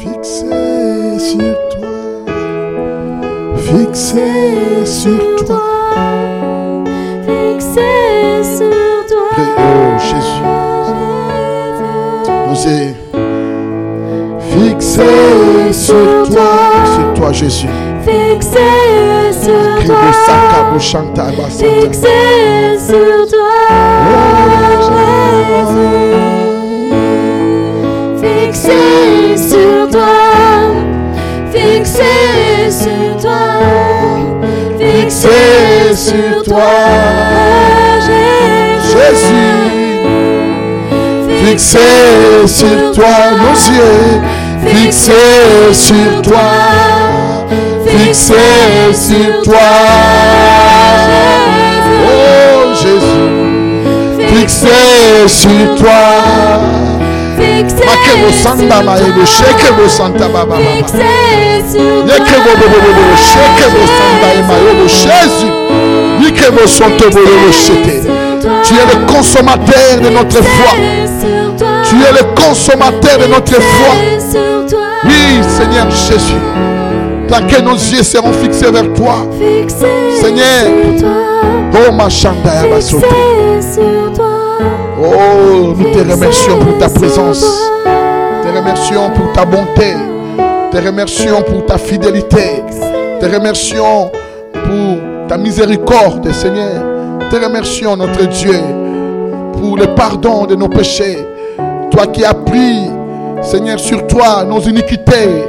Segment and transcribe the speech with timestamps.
[0.00, 1.88] Fixé sur toi.
[3.56, 5.62] Fixé sur toi.
[7.26, 7.90] Fixé
[8.56, 9.28] sur toi.
[9.58, 10.44] Oh Jésus.
[12.48, 12.60] Nous
[14.40, 15.08] fixé
[15.72, 16.52] sur toi.
[16.94, 17.68] Sur toi Jésus.
[18.04, 18.68] Fixé
[19.42, 19.96] sur toi.
[21.48, 22.16] Fixé
[22.78, 23.54] sur toi.
[24.80, 25.84] Jésus.
[28.20, 28.78] Fixé
[29.36, 29.73] sur
[35.14, 36.62] Fixé sur toi.
[38.82, 39.54] Jésus.
[41.46, 41.78] Fixé
[42.46, 43.06] sur toi,
[43.38, 44.20] nos yeux,
[44.66, 45.12] fixé
[45.72, 46.50] sur toi,
[47.86, 48.34] fixé
[48.92, 49.70] sur toi.
[52.02, 54.68] Oh Jésus, fixé
[55.28, 55.92] sur toi.
[57.38, 57.84] Fixé
[58.68, 60.56] baba baba.
[60.56, 61.43] Fixé sur Yekebo
[68.62, 70.72] Tu es le consommateur de notre foi.
[71.84, 73.94] Tu es le consommateur de notre foi.
[75.04, 76.42] Oui, Seigneur Jésus.
[77.28, 79.26] Tant que nos yeux seront fixés vers toi.
[80.20, 80.66] Seigneur.
[81.74, 82.08] Oh, ma.
[85.00, 87.44] Oh, nous te remercions pour ta présence.
[88.42, 90.13] Te remercions pour ta bonté.
[90.74, 92.64] Te remercions pour ta fidélité.
[93.20, 94.10] Te remercions
[94.52, 96.82] pour ta miséricorde, Seigneur.
[97.30, 98.58] Te remercions, notre Dieu,
[99.52, 101.24] pour le pardon de nos péchés.
[101.92, 102.90] Toi qui as pris,
[103.40, 105.44] Seigneur, sur toi nos iniquités.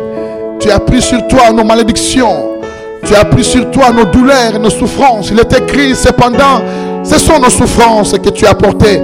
[0.60, 2.60] Tu as pris sur toi nos malédictions.
[3.04, 5.32] Tu as pris sur toi nos douleurs et nos souffrances.
[5.32, 6.62] Il est écrit cependant,
[7.04, 9.02] ce sont nos souffrances que tu as portées.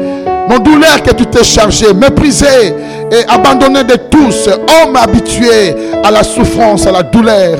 [0.47, 2.75] Nos douleurs que tu t'es chargé, méprisé
[3.11, 7.57] et abandonné de tous, homme habitué à la souffrance, à la douleur.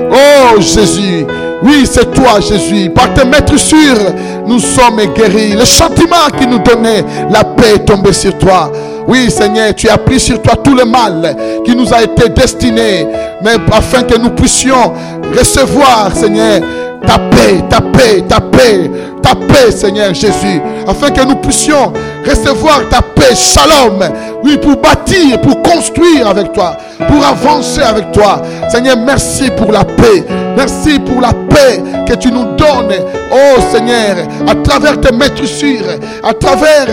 [0.00, 1.26] Oh Jésus,
[1.62, 2.90] oui, c'est toi, Jésus.
[2.90, 3.98] Par tes maîtres sûrs,
[4.46, 5.52] nous sommes guéris.
[5.52, 8.70] Le châtiment qui nous donnait la paix est tombé sur toi.
[9.08, 13.06] Oui, Seigneur, tu as pris sur toi tout le mal qui nous a été destiné,
[13.42, 14.92] mais afin que nous puissions
[15.36, 16.60] recevoir, Seigneur,
[17.06, 18.90] ta paix, ta paix, ta paix,
[19.22, 21.92] ta paix, Seigneur Jésus, afin que nous puissions
[22.28, 23.98] recevoir ta paix, shalom,
[24.44, 26.76] oui, pour bâtir, pour construire avec toi,
[27.08, 28.42] pour avancer avec toi.
[28.68, 30.24] Seigneur, merci pour la paix,
[30.56, 32.94] merci pour la paix que tu nous donnes,
[33.32, 34.16] oh Seigneur,
[34.48, 35.86] à travers tes maîtres sûrs,
[36.22, 36.86] à travers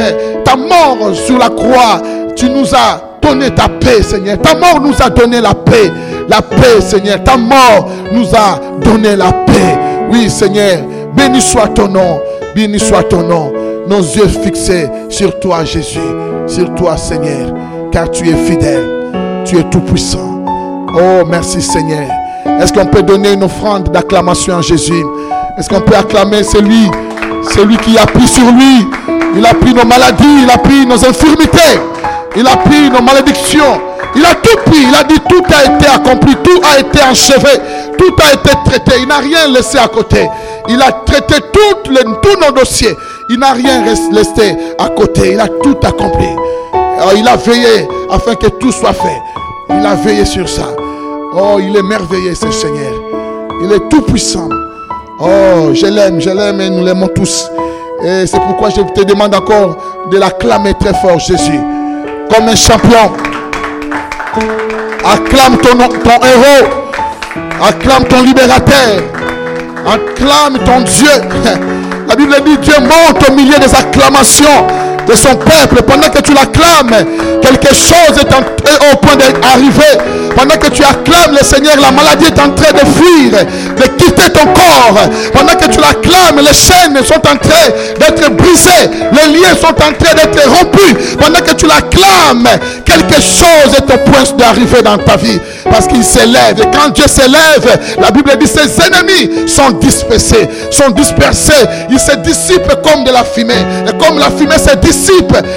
[0.44, 2.02] ta mort sur la croix,
[2.36, 4.40] tu nous as donné ta paix, Seigneur.
[4.40, 5.92] Ta mort nous a donné la paix.
[6.30, 7.24] La paix, Seigneur.
[7.24, 9.89] Ta mort nous a donné la paix.
[10.12, 10.80] Oui, Seigneur.
[11.16, 12.22] Béni soit ton nom.
[12.56, 13.54] Béni soit ton nom.
[13.88, 16.00] Nos yeux fixés sur toi, Jésus.
[16.48, 17.54] Sur toi, Seigneur.
[17.92, 19.44] Car tu es fidèle.
[19.46, 20.44] Tu es tout puissant.
[20.96, 22.08] Oh, merci, Seigneur.
[22.62, 25.04] Est-ce qu'on peut donner une offrande d'acclamation à Jésus?
[25.58, 26.90] Est-ce qu'on peut acclamer celui,
[27.54, 28.88] celui qui a pris sur lui?
[29.36, 31.80] Il a pris nos maladies, il a pris nos infirmités,
[32.36, 33.82] il a pris nos malédictions.
[34.16, 37.62] Il a tout pris, il a dit tout a été accompli, tout a été enchevé,
[38.00, 38.94] tout a été traité.
[39.02, 40.28] Il n'a rien laissé à côté.
[40.70, 42.96] Il a traité tous nos dossiers.
[43.30, 45.34] Il n'a rien laissé à côté.
[45.34, 46.30] Il a tout accompli.
[46.74, 49.22] Alors, il a veillé afin que tout soit fait.
[49.70, 50.68] Il a veillé sur ça.
[51.34, 52.94] Oh, il est merveilleux, ce Seigneur.
[53.64, 54.50] Il est tout puissant.
[55.20, 57.50] Oh, je l'aime, je l'aime et nous l'aimons tous.
[58.04, 59.76] Et c'est pourquoi je te demande encore
[60.10, 61.60] de l'acclamer très fort, Jésus.
[62.34, 63.12] Comme un champion.
[65.04, 66.89] Acclame ton, ton héros.
[67.62, 69.02] Acclame ton libérateur.
[69.86, 71.10] Acclame ton Dieu.
[72.08, 74.68] La Bible dit Dieu monte au milieu des acclamations
[75.10, 75.82] de son peuple.
[75.88, 77.06] Pendant que tu l'acclames,
[77.42, 79.98] quelque chose est, en, au point d'arriver.
[80.36, 83.32] Pendant que tu acclames le Seigneur, la maladie est en train de fuir,
[83.76, 85.00] de quitter ton corps.
[85.34, 87.68] Pendant que tu l'acclames, les chaînes sont en train
[88.00, 88.90] d'être brisées.
[89.12, 91.16] Les liens sont en train d'être rompus.
[91.20, 92.48] Pendant que tu l'acclames,
[92.86, 95.40] quelque chose est au point d'arriver dans ta vie.
[95.70, 96.60] Parce qu'il s'élève.
[96.60, 101.66] Et quand Dieu s'élève, la Bible dit ses ennemis sont dispersés, sont dispersés.
[101.90, 103.66] Ils se dissipent comme de la fumée.
[103.88, 104.99] Et comme la fumée se dissipe,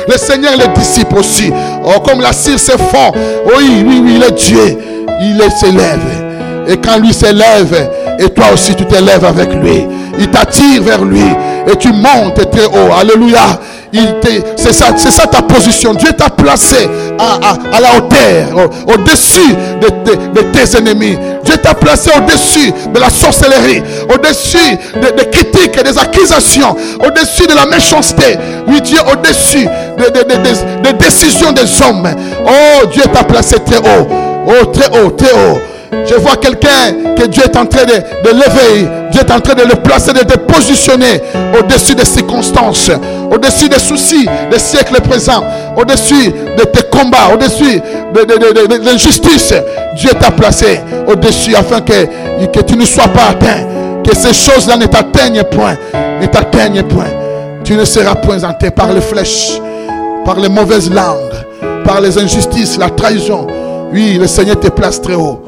[0.09, 1.53] le Seigneur les dissipe aussi.
[1.85, 3.13] Oh, comme la cire se fond.
[3.47, 4.79] Oui, oui, oui, il est Dieu.
[5.21, 6.01] Il s'élève.
[6.69, 9.87] Et quand lui s'élève, et toi aussi tu t'élèves avec lui.
[10.19, 11.25] Il t'attire vers lui.
[11.67, 12.93] Et tu montes très haut.
[12.99, 13.59] Alléluia.
[14.57, 15.93] C'est ça, ça ta position.
[15.95, 16.89] Dieu t'a placé
[17.19, 21.19] à, la hauteur, au-dessus au de, tes ennemis.
[21.45, 26.75] Dieu t'a placé au-dessus de la sorcellerie, au-dessus des de critiques et des accusations,
[27.05, 28.39] au-dessus de la méchanceté.
[28.67, 29.69] Oui, Dieu, au-dessus
[29.99, 32.09] des de, décisions des hommes.
[32.47, 34.09] Oh, Dieu t'a placé très haut.
[34.47, 35.59] Oh, très haut, très haut.
[36.07, 38.89] Je vois quelqu'un que Dieu est en train de, de lever.
[39.11, 41.21] Dieu est en train de le placer, de le positionner
[41.59, 42.91] au-dessus des circonstances,
[43.31, 45.45] au-dessus des soucis des siècles présents,
[45.77, 47.81] au-dessus de tes combats, au-dessus
[48.15, 49.53] de, l'injustice.
[49.97, 52.07] Dieu t'a placé au-dessus afin que,
[52.47, 53.67] que tu ne sois pas atteint.
[54.03, 55.77] Que ces choses-là ne t'atteignent point.
[56.21, 57.07] Ne t'atteignent point.
[57.65, 59.61] Tu ne seras point hanté par les flèches,
[60.25, 63.47] par les mauvaises langues, par les injustices, la trahison.
[63.93, 65.43] Oui, le Seigneur te place très haut.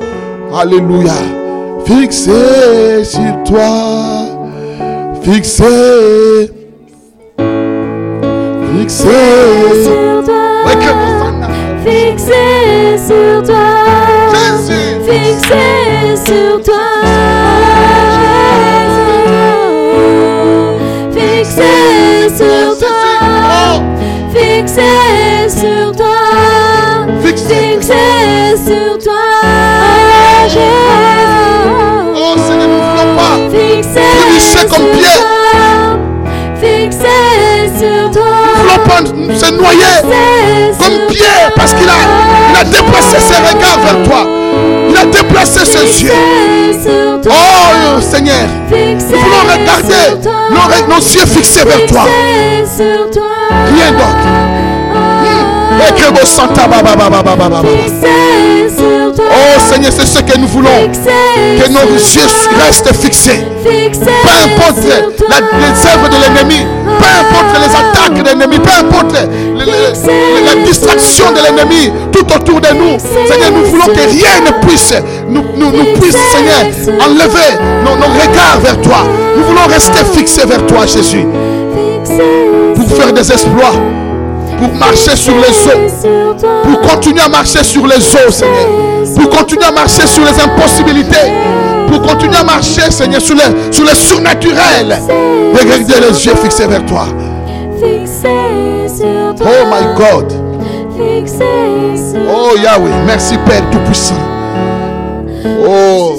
[0.57, 1.13] Alléluia.
[1.85, 4.27] Fixé sur toi.
[5.23, 6.51] Fixé.
[8.79, 9.09] Fixé.
[9.85, 10.65] sur toi,
[11.85, 13.67] fixé sur toi,
[14.33, 15.01] Jésus.
[15.07, 16.85] fixé sur toi,
[21.13, 21.73] fixé
[22.37, 23.83] sur toi,
[24.33, 25.24] fixé
[34.69, 35.21] Sur comme Pierre.
[35.21, 35.99] toi,
[36.61, 37.17] fixé
[37.79, 38.23] sur toi.
[38.47, 39.01] Nous ne voulons pas
[39.39, 39.95] se noyer
[40.79, 41.93] comme Pierre parce qu'il a,
[42.51, 44.23] il a déplacé ses regards vers toi.
[44.89, 46.13] Il a déplacé ses yeux.
[47.27, 50.05] Oh Seigneur, nous voulons regarder
[50.51, 52.05] nos, nos yeux fixés vers toi.
[53.75, 54.29] Rien d'autre.
[55.87, 56.27] Et que vos
[59.19, 60.91] Oh Seigneur, c'est ce que nous voulons.
[60.93, 62.29] Que nos yeux
[62.65, 63.45] restent fixés.
[63.63, 63.71] Peu
[64.45, 64.85] importe
[65.29, 71.27] la, les œuvres de l'ennemi, peu importe les attaques de l'ennemi, peu importe la distraction
[71.33, 72.99] de l'ennemi tout autour de nous.
[72.99, 74.95] Seigneur, nous voulons que rien ne puisse
[75.29, 75.71] nous, nous,
[76.33, 79.05] Seigneur, enlever nos, nos regards vers toi.
[79.37, 81.27] Nous voulons rester fixés vers toi, Jésus.
[82.75, 83.73] Pour faire des exploits
[84.59, 85.89] pour marcher sur les eaux,
[86.63, 88.69] pour continuer à marcher sur les eaux, Seigneur,
[89.17, 91.33] pour continuer à marcher sur les impossibilités,
[91.89, 94.99] pour continuer à marcher, Seigneur, sur les, sur surnaturels.
[95.53, 97.07] Regardez les yeux fixés vers toi.
[99.41, 100.33] Oh my God.
[102.29, 104.15] Oh Yahweh, merci Père Tout-Puissant.
[105.67, 106.15] Oh,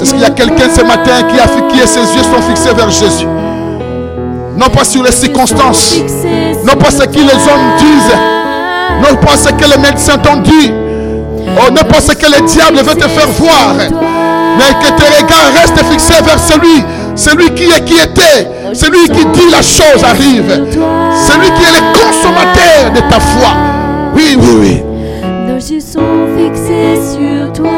[0.00, 2.72] est-ce qu'il y a quelqu'un ce matin qui a fi- qui ses yeux sont fixés
[2.74, 3.26] vers Jésus?
[4.60, 5.96] Non pas sur les circonstances,
[6.66, 8.14] non pas ce que les hommes disent,
[9.00, 10.70] non pas ce que les médecins t'ont dit,
[11.56, 15.50] oh, non pas ce que le diable veut te faire voir, mais que tes regards
[15.58, 16.84] restent fixés vers celui,
[17.16, 21.98] celui qui est, qui était, celui qui dit la chose arrive, celui qui est le
[21.98, 23.56] consommateur de ta foi.
[24.14, 24.82] Oui, oui, oui.
[25.48, 27.70] Nos yeux sont fixés sur toi.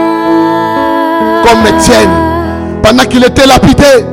[1.45, 2.11] comme Étienne,
[2.83, 4.05] pendant qu'il était lapidé,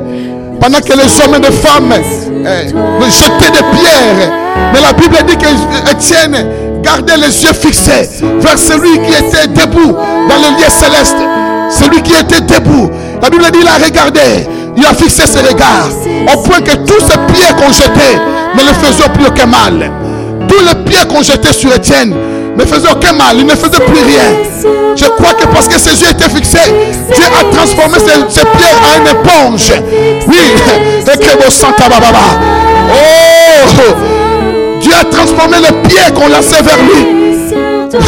[0.60, 4.32] pendant que les hommes et les femmes eh, jetaient des pierres.
[4.72, 8.08] Mais la Bible dit que Étienne gardait les yeux fixés
[8.40, 11.16] vers celui qui était debout dans le lieu céleste.
[11.70, 12.90] Celui qui était debout.
[13.22, 14.20] La Bible dit il a regardé,
[14.76, 15.88] il a fixé ses regards
[16.32, 18.18] au point que tous ces pierres qu'on jetait
[18.54, 19.90] ne le faisaient plus aucun mal.
[20.48, 22.14] Tous les pierres qu'on jetait sur Étienne
[22.56, 24.70] ne faisaient aucun mal, il ne faisait plus rien.
[24.96, 26.72] Je crois que parce que ses yeux étaient fixés,
[27.14, 29.72] Dieu a transformé ces pierres en une éponge.
[30.26, 30.36] Oui,
[31.00, 32.18] et que vos santa bababa.
[32.90, 33.92] Oh,
[34.80, 37.06] Dieu a transformé les pierres qu'on lançait vers lui.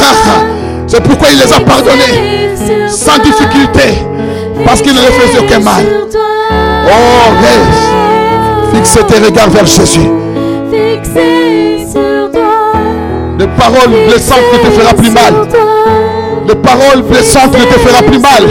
[0.86, 2.50] C'est pourquoi il les a pardonnés
[2.88, 4.04] sans difficulté,
[4.64, 5.84] parce qu'il ne les faisait aucun mal.
[6.86, 8.74] Oh, yes.
[8.74, 10.08] Fixe tes regards vers Jésus.
[13.38, 15.34] Les paroles blessantes ne te fera plus mal.
[16.48, 18.42] Les paroles blessantes ne te fera plus mal.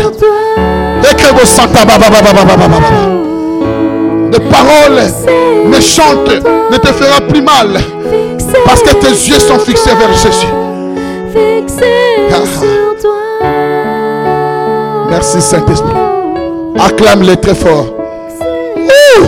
[4.31, 5.01] Les paroles
[5.67, 7.79] méchantes ne te fera plus mal
[8.65, 10.47] parce que tes yeux sont fixés vers Jésus.
[15.09, 15.89] Merci Saint-Esprit.
[16.79, 17.87] Acclame-les très fort.
[18.39, 19.25] Oh!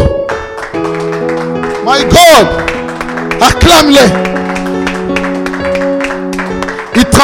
[1.86, 2.48] My God!
[3.42, 4.33] Acclame-les.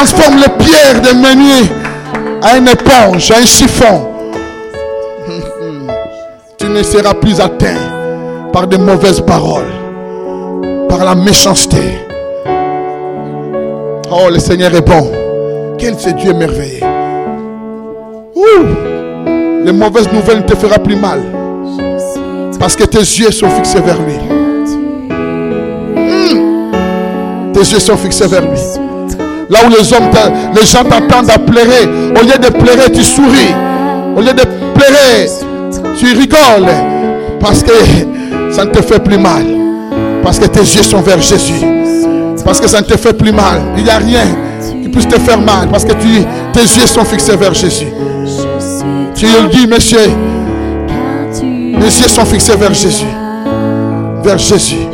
[0.02, 1.70] Transforme les pierres de meunier
[2.40, 4.08] à une éponge, à un chiffon.
[6.58, 9.70] Tu ne seras plus atteint par de mauvaises paroles,
[10.88, 11.98] par la méchanceté.
[14.10, 15.10] Oh, le Seigneur est bon.
[15.76, 16.80] Quel c'est Dieu merveilleux.
[19.66, 21.20] Les mauvaises nouvelles ne te feront plus mal.
[22.58, 24.16] Parce que tes yeux sont fixés vers lui.
[27.52, 28.58] Tes yeux sont fixés vers lui.
[29.50, 30.10] Là où les hommes,
[30.54, 33.52] les gens t'entendent à pleurer, au lieu de pleurer, tu souris.
[34.16, 35.28] Au lieu de pleurer,
[35.98, 36.70] tu rigoles.
[37.40, 37.72] Parce que
[38.52, 39.44] ça ne te fait plus mal.
[40.22, 41.64] Parce que tes yeux sont vers Jésus.
[42.44, 43.60] Parce que ça ne te fait plus mal.
[43.76, 44.24] Il n'y a rien
[44.82, 47.88] qui puisse te faire mal parce que tes yeux sont fixés vers Jésus.
[49.16, 50.10] Tu le dis, monsieur,
[51.42, 53.04] mes yeux sont fixés vers Jésus.
[54.22, 54.86] Vers Jésus.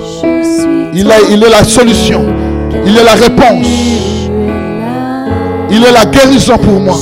[0.94, 2.24] Il est la solution.
[2.86, 4.15] Il est la réponse.
[5.78, 6.94] Il est la guérison pour moi.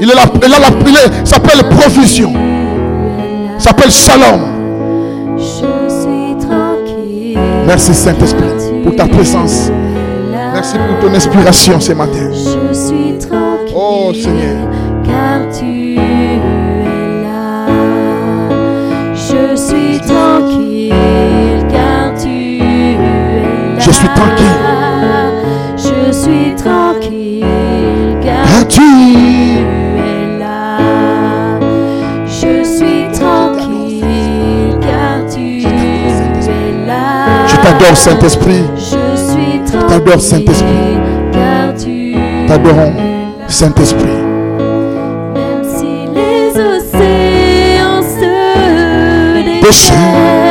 [0.00, 2.32] Il est la, il a la, il est- s'appelle provision.
[3.58, 4.40] S'appelle shalom.
[7.66, 8.46] Merci Saint-Esprit
[8.84, 9.70] pour ta présence.
[10.54, 12.30] Merci pour ton inspiration ce matin.
[12.32, 13.74] Je suis tranquille.
[13.74, 14.68] Oh, Seigneur.
[15.04, 16.40] Car tu es
[17.24, 17.66] là.
[19.14, 20.94] Je suis tranquille.
[21.68, 23.78] Car tu es là.
[23.78, 24.67] Je suis tranquille.
[28.68, 30.78] Tu es là.
[32.26, 34.76] Je suis tranquille.
[34.80, 37.46] Car tu es là.
[37.46, 38.64] Je t'adore Saint-Esprit.
[38.76, 39.88] Je suis tranquille.
[39.88, 40.98] t'adore, Saint-Esprit.
[41.32, 42.14] Car tu
[42.46, 42.92] T'adorons
[43.48, 44.22] Saint-Esprit.
[45.34, 50.47] Même si les océans se Déchaînent.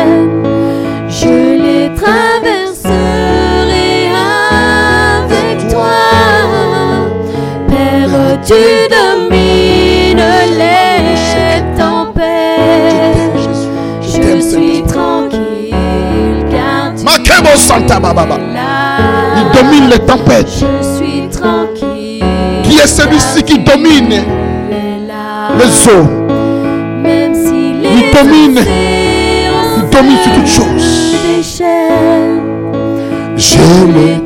[8.47, 8.53] Tu
[8.89, 10.23] domines
[10.57, 13.35] les tempêtes.
[14.01, 15.75] Je suis tranquille
[16.49, 17.03] car tu
[19.35, 20.47] Il domine les tempêtes.
[20.47, 22.23] Je suis tranquille.
[22.63, 24.23] Qui est celui-ci qui domine
[25.59, 26.07] les eaux?
[27.03, 28.59] Même si les Il domine.
[29.77, 30.87] Il domine sur toutes choses.
[31.41, 31.63] Je
[33.35, 33.57] je
[33.93, 34.23] les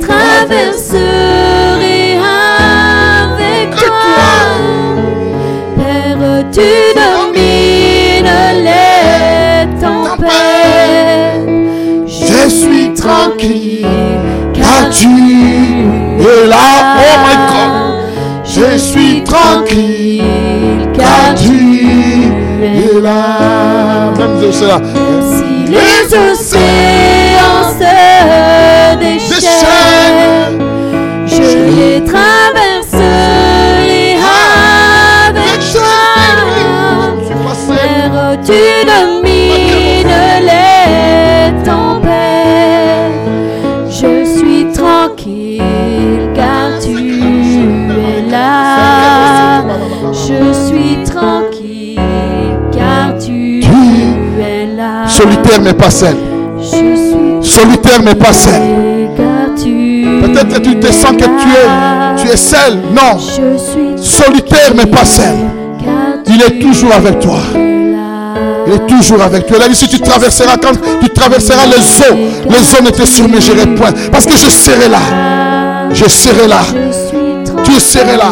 [15.01, 16.98] car tu es là.
[16.98, 17.72] Oh my God.
[18.46, 20.24] Je suis tranquille
[20.93, 21.79] car tu
[22.63, 24.12] es là.
[24.17, 24.81] Même Dieu, c'est là.
[55.21, 56.15] Solitaire mais pas seul.
[57.43, 58.59] Solitaire mais pas seul.
[59.55, 62.79] Peut-être que tu te sens que tu es, tu es seul.
[62.91, 63.19] Non.
[64.01, 65.35] Solitaire mais pas seul.
[66.25, 67.35] Il est toujours avec toi.
[67.35, 67.59] là.
[68.65, 69.57] Il est toujours avec toi.
[69.59, 72.17] Il a si tu traverseras, quand tu traverseras les eaux,
[72.49, 73.91] les eaux ne te submergeraient point.
[74.11, 75.91] Parce que je serai là.
[75.93, 76.61] Je serai là.
[77.63, 78.31] Tu serais là.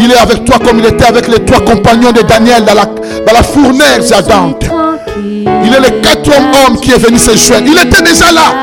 [0.00, 2.84] Il est avec toi comme il était avec les trois compagnons de Daniel dans la,
[2.86, 4.64] dans la fournaise ardente.
[5.64, 7.66] Il est le quatrième homme qui est venu se joindre.
[7.66, 8.54] Il était déjà là.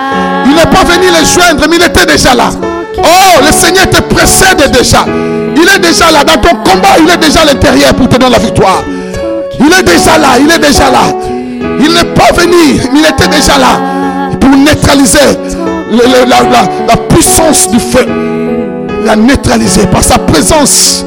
[0.45, 2.49] Il n'est pas venu les joindre, mais il était déjà là.
[2.97, 5.05] Oh, le Seigneur te précède déjà.
[5.55, 6.23] Il est déjà là.
[6.23, 8.83] Dans ton combat, il est déjà à l'intérieur pour te donner la victoire.
[9.59, 10.29] Il est déjà là.
[10.39, 11.13] Il est déjà là.
[11.79, 13.79] Il n'est pas venu, mais il était déjà là
[14.39, 15.37] pour neutraliser
[15.91, 18.05] la- la puissance du feu.
[19.05, 21.05] La neutraliser par sa présence.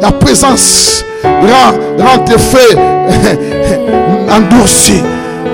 [0.00, 2.76] La présence rend, rend tes feux
[4.30, 5.02] endurcis.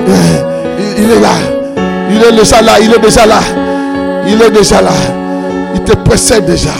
[0.09, 1.29] Euh, Il est là.
[2.11, 2.73] Il est déjà là.
[2.81, 3.41] Il est déjà là.
[4.27, 4.91] Il est déjà là.
[5.75, 6.71] Il te précède déjà.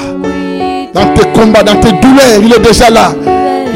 [0.95, 3.13] Dans tes combats, dans tes douleurs, il est déjà là.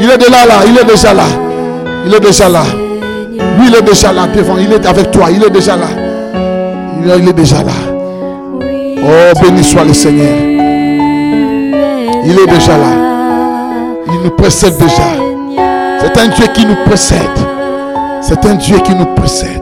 [0.01, 0.55] Il est déjà là.
[0.65, 1.23] Il est déjà là.
[2.05, 2.63] Il est déjà là.
[3.59, 4.57] Lui, il est déjà là devant.
[4.57, 5.27] Il est avec toi.
[5.31, 5.87] Il est déjà là.
[7.03, 7.71] Il est déjà là.
[9.01, 10.27] Oh, béni soit le Seigneur.
[12.25, 12.93] Il est déjà là.
[14.07, 15.03] Il nous précède déjà.
[16.01, 17.48] C'est un Dieu qui nous précède.
[18.21, 19.61] C'est un Dieu qui nous précède.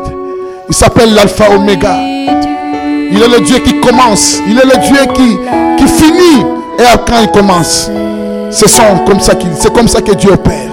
[0.70, 1.96] Il s'appelle l'Alpha Oméga.
[3.10, 4.40] Il est le Dieu qui commence.
[4.48, 5.38] Il est le Dieu qui,
[5.78, 6.42] qui finit.
[6.80, 7.90] Et quand il commence,
[8.52, 10.70] c'est son- comme ça qu'il- c'est comme ça que Dieu opère.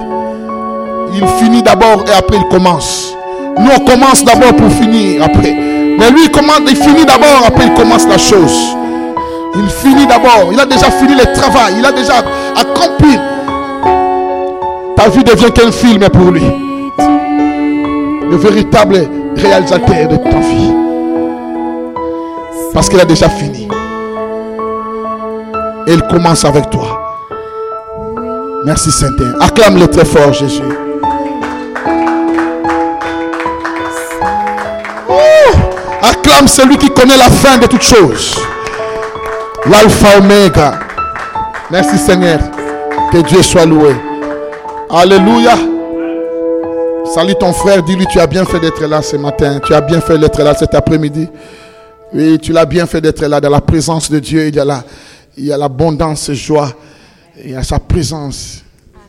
[1.15, 3.15] Il finit d'abord et après il commence.
[3.59, 5.53] Nous on commence d'abord pour finir après.
[5.99, 8.77] Mais lui il, commence, il finit d'abord, après il commence la chose.
[9.57, 10.51] Il finit d'abord.
[10.53, 11.75] Il a déjà fini le travail.
[11.79, 12.15] Il a déjà
[12.57, 13.17] accompli.
[14.97, 16.43] Ta vie devient qu'un film pour lui.
[18.35, 20.73] Le véritable réalisateur de ta vie.
[22.73, 23.69] Parce qu'il a déjà fini.
[25.87, 27.15] Et commence avec toi.
[28.65, 29.37] Merci Saint-Père.
[29.41, 30.65] Acclame-le très fort, Jésus.
[35.09, 35.57] Oh,
[36.03, 38.35] acclame celui qui connaît la fin de toutes choses.
[39.65, 40.81] L'alpha oméga.
[41.71, 42.41] Merci Seigneur.
[43.13, 43.95] Que Dieu soit loué.
[44.91, 45.55] Alléluia.
[47.15, 49.61] Salut ton frère, dis-lui tu as bien fait d'être là ce matin.
[49.65, 51.29] Tu as bien fait d'être là cet après-midi.
[52.13, 54.49] Oui, tu l'as bien fait d'être là dans la présence de Dieu.
[54.49, 54.85] Il y a la,
[55.37, 56.75] l'abondance, joie.
[57.41, 58.65] Il y a sa présence.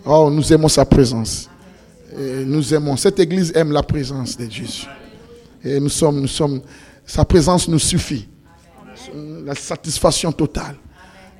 [0.05, 1.49] Oh, nous aimons sa présence.
[2.15, 2.95] Et nous aimons.
[2.95, 4.85] Cette église aime la présence de Jésus.
[5.63, 6.61] Et nous sommes, nous sommes,
[7.07, 8.27] sa présence nous suffit.
[9.43, 10.75] La satisfaction totale.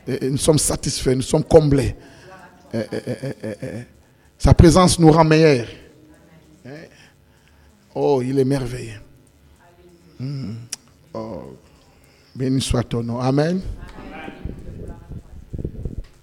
[0.08, 1.96] Et nous sommes satisfaits, nous sommes comblés.
[4.40, 5.68] sa présence nous rend meilleurs.
[7.94, 9.00] Oh, il est merveilleux.
[10.20, 10.56] Hmm.
[11.14, 11.58] Oh,
[12.36, 13.20] béni soit ton nom.
[13.20, 13.62] Amen.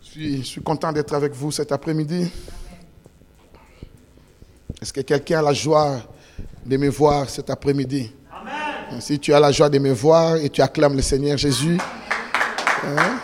[0.02, 2.30] Je suis, je suis content d'être avec vous cet après-midi.
[4.80, 6.02] Est-ce que quelqu'un a la joie
[6.66, 8.12] de me voir cet après-midi?
[9.00, 11.78] Si tu as la joie de me voir et tu acclames le Seigneur Jésus.
[12.84, 13.20] Hein?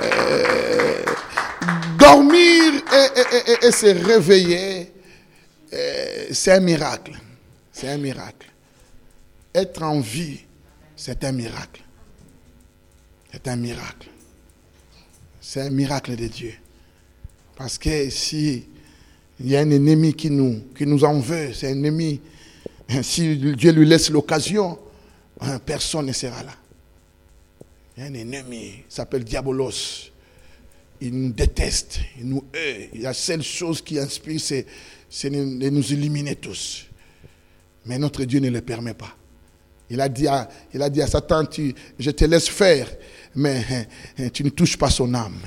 [0.00, 1.02] Euh,
[1.98, 4.92] dormir et, et, se réveiller,
[5.76, 7.12] euh, c'est un miracle.
[7.72, 8.50] C'est un miracle.
[9.54, 10.40] Être en vie,
[10.96, 11.82] c'est un miracle.
[13.32, 14.08] C'est un miracle.
[15.40, 16.54] C'est un miracle de Dieu.
[17.56, 18.66] Parce que si
[19.38, 22.20] il y a un ennemi qui nous, qui nous en veut, c'est un ennemi,
[23.02, 24.78] si Dieu lui laisse l'occasion,
[25.40, 26.54] hein, personne ne sera là.
[27.96, 30.10] Il y a un ennemi, il s'appelle Diabolos.
[31.00, 32.90] Il nous déteste, il nous hait.
[32.94, 34.66] La seule chose qui inspire, c'est
[35.24, 36.86] de nous éliminer tous.
[37.86, 39.14] Mais notre Dieu ne le permet pas.
[39.88, 41.44] Il a dit à, il a dit à Satan,
[41.98, 42.88] je te laisse faire,
[43.34, 43.64] mais
[44.18, 45.40] hein, tu ne touches pas son âme.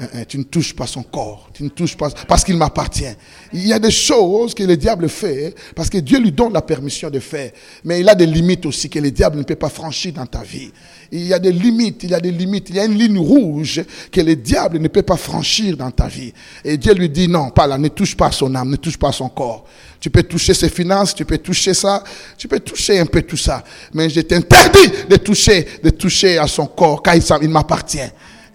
[0.00, 3.14] Hein, hein, tu ne touches pas son corps, tu ne touches pas parce qu'il m'appartient.
[3.52, 6.62] Il y a des choses que le diable fait parce que Dieu lui donne la
[6.62, 7.50] permission de faire,
[7.84, 10.42] mais il a des limites aussi que le diable ne peut pas franchir dans ta
[10.42, 10.72] vie.
[11.10, 13.18] Il y a des limites, il y a des limites, il y a une ligne
[13.18, 16.32] rouge que le diable ne peut pas franchir dans ta vie.
[16.64, 19.12] Et Dieu lui dit non, pas là, ne touche pas son âme, ne touche pas
[19.12, 19.66] son corps.
[20.00, 22.02] Tu peux toucher ses finances, tu peux toucher ça,
[22.38, 26.46] tu peux toucher un peu tout ça, mais je t'interdis de toucher, de toucher à
[26.46, 28.10] son corps car il m'appartient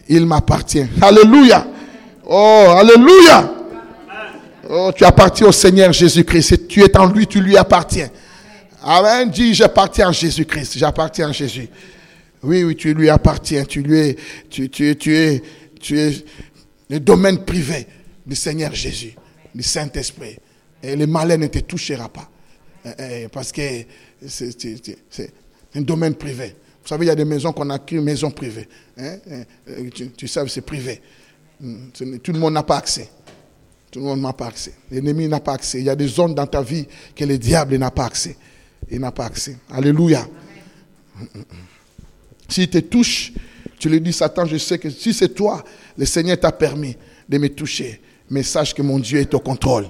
[0.09, 0.85] il m'appartient.
[1.01, 1.67] Alléluia.
[2.25, 3.53] Oh, alléluia.
[4.69, 6.67] Oh, tu appartiens au Seigneur Jésus-Christ.
[6.67, 8.09] Tu es en lui, tu lui appartiens.
[8.83, 9.29] Amen.
[9.29, 10.77] Dis, j'appartiens à Jésus-Christ.
[10.77, 11.69] J'appartiens à Jésus.
[12.43, 13.63] Oui, oui, tu lui appartiens.
[13.65, 14.15] Tu lui es,
[14.49, 15.41] tu, tu, es,
[15.79, 16.25] tu es
[16.89, 17.87] le domaine privé
[18.25, 19.15] du Seigneur Jésus,
[19.55, 20.37] du Saint-Esprit.
[20.83, 22.29] Et le malin ne te touchera pas.
[22.85, 23.61] Eh, eh, parce que
[24.25, 25.33] c'est
[25.75, 26.55] un domaine privé.
[26.87, 28.65] Vous savez, il y a des maisons qu'on a créées, maisons privées.
[28.97, 31.01] Hein, hein, euh, tu, sais, c'est privé.
[31.59, 31.89] Hmm,
[32.23, 33.09] tout le monde n'a pas accès.
[33.91, 34.71] Tout le monde n'a pas accès.
[34.89, 35.79] L'ennemi n'a pas accès.
[35.79, 38.37] Il y a des zones dans ta vie que le diable n'a pas accès.
[38.89, 39.57] Il n'a pas accès.
[39.69, 40.25] Alléluia.
[41.17, 41.43] Hmm, hmm,
[42.47, 43.33] S'il te touche,
[43.77, 45.65] tu lui dis, Satan, je sais que si c'est toi,
[45.97, 46.95] le Seigneur t'a permis
[47.27, 47.99] de me toucher.
[48.29, 49.89] Mais sache que mon Dieu est au contrôle.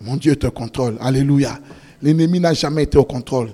[0.00, 0.96] Mon Dieu est au contrôle.
[1.02, 1.60] Alléluia.
[2.00, 3.50] L'ennemi n'a jamais été au contrôle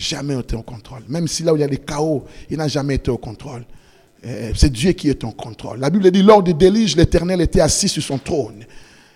[0.00, 1.02] jamais été au contrôle.
[1.08, 3.64] Même si là où il y a des chaos, il n'a jamais été au contrôle.
[4.26, 5.78] Euh, c'est Dieu qui est en contrôle.
[5.78, 8.64] La Bible dit, lors du déluge, l'Éternel était assis sur son trône.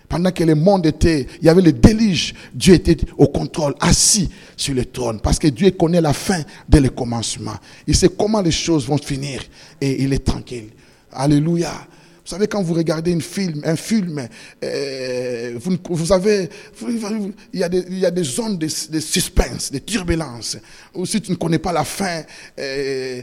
[0.07, 4.29] Pendant que le monde était, il y avait le déluge, Dieu était au contrôle, assis
[4.55, 5.19] sur le trône.
[5.19, 7.55] Parce que Dieu connaît la fin dès le commencement.
[7.87, 9.41] Il sait comment les choses vont finir
[9.81, 10.69] et il est tranquille.
[11.11, 11.71] Alléluia.
[12.25, 14.27] Vous savez, quand vous regardez un film, un film
[14.63, 16.49] euh, vous, avez,
[17.53, 17.69] il, y a
[18.09, 20.57] des, zones de, suspense, de turbulence.
[20.95, 22.23] Ou si tu ne connais pas la fin,
[22.57, 23.21] euh,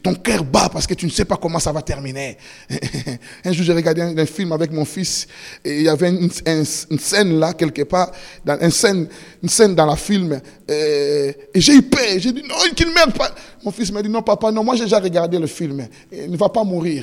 [0.00, 2.38] ton cœur bat parce que tu ne sais pas comment ça va terminer.
[3.44, 5.26] un jour, j'ai regardé un, film avec mon fils
[5.64, 8.12] et il y avait une, une, scène là, quelque part,
[8.44, 9.08] dans, une, scène,
[9.42, 10.40] une dans la film.
[10.70, 12.18] Euh, et j'ai eu peur.
[12.18, 13.34] J'ai dit, non, qu'il ne meurt pas.
[13.64, 15.88] Mon fils m'a dit, non, papa, non, moi j'ai déjà regardé le film.
[16.12, 17.02] Il ne va pas mourir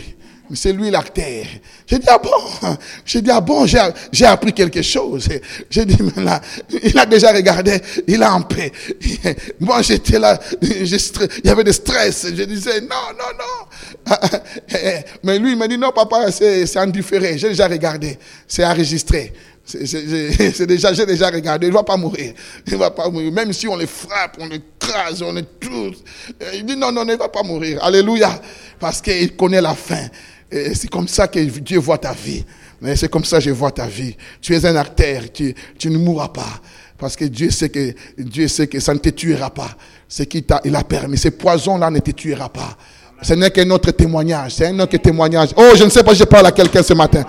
[0.54, 1.46] c'est lui l'acteur.
[1.88, 2.78] J'ai dit, ah bon?
[3.06, 5.28] J'ai dit, ah bon, j'ai appris quelque chose.
[5.70, 6.42] J'ai dit, mais là,
[6.84, 8.72] il a déjà regardé, il a en paix.
[9.60, 12.28] Moi, j'étais là, il y avait des stress.
[12.36, 14.16] Je disais, non, non, non.
[15.24, 17.38] Mais lui, il m'a dit, non, papa, c'est indifférent.
[17.38, 19.34] J'ai déjà regardé, c'est enregistré.
[19.66, 22.34] C'est déjà, j'ai déjà regardé, il va pas mourir.
[22.68, 23.32] Il va pas mourir.
[23.32, 26.04] Même si on le frappe, on le crase, on le tous.
[26.54, 27.82] Il dit non, non, il ne va pas mourir.
[27.82, 28.42] Alléluia.
[28.78, 30.10] Parce qu'il connaît la fin.
[30.54, 32.46] Et c'est comme ça que Dieu voit ta vie.
[32.96, 34.16] C'est comme ça que je vois ta vie.
[34.40, 36.62] Tu es un artère, tu, ne mourras pas.
[36.98, 39.76] Parce que Dieu sait que, Dieu sait que ça ne te tuera pas.
[40.08, 41.18] C'est qu'il a, il a permis.
[41.18, 42.78] Ces poisons-là ne te tuera pas.
[43.24, 44.54] Ce n'est qu'un autre témoignage.
[44.56, 45.50] C'est un autre témoignage.
[45.56, 47.24] Oh, je ne sais pas, je parle à quelqu'un ce matin.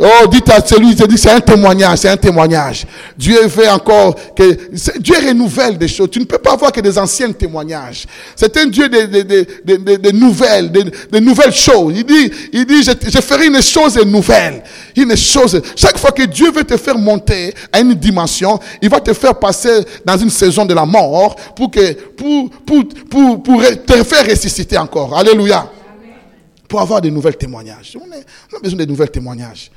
[0.00, 2.86] Oh, dites à celui, je dis, c'est un témoignage, c'est un témoignage.
[3.16, 6.10] Dieu fait encore que, Dieu renouvelle des choses.
[6.10, 8.04] Tu ne peux pas avoir que des anciens témoignages.
[8.36, 11.94] C'est un Dieu de, de, de, de, nouvelles, de, nouvelles choses.
[11.96, 14.62] Il dit, il dit, je, je ferai une chose nouvelle.
[14.96, 15.60] Une chose.
[15.76, 19.34] Chaque fois que Dieu veut te faire monter à une dimension, il va te faire
[19.38, 24.26] passer dans une saison de la mort pour que, pour, pour, pour, pour te faire
[24.28, 25.16] ressusciter encore.
[25.28, 25.70] Alléluia.
[26.68, 27.96] Pour avoir de nouvelles témoignages.
[28.00, 29.70] On, a besoin de nouvelles témoignages.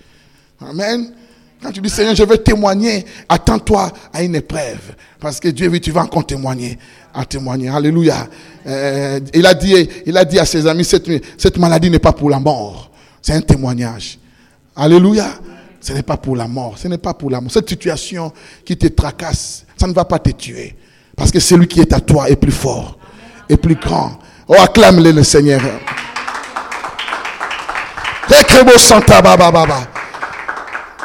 [0.61, 1.13] Amen.
[1.61, 4.95] Quand tu dis Seigneur, je veux témoigner, attends-toi à une épreuve.
[5.19, 6.77] Parce que Dieu, oui, tu vas encore témoigner.
[7.13, 7.69] À témoigner.
[7.69, 8.27] Alléluia.
[8.65, 12.13] Euh, il, a dit, il a dit à ses amis, cette, cette maladie n'est pas
[12.13, 12.89] pour la mort.
[13.21, 14.19] C'est un témoignage.
[14.75, 15.27] Alléluia.
[15.81, 16.77] Ce n'est pas pour la mort.
[16.77, 17.51] Ce n'est pas pour la mort.
[17.51, 18.31] Cette situation
[18.63, 20.75] qui te tracasse, ça ne va pas te tuer.
[21.15, 22.97] Parce que celui qui est à toi est plus fort,
[23.49, 24.17] est plus grand.
[24.53, 25.61] Oh, acclame-le le Seigneur.
[28.27, 29.87] Rekrebo Santa Baba Baba.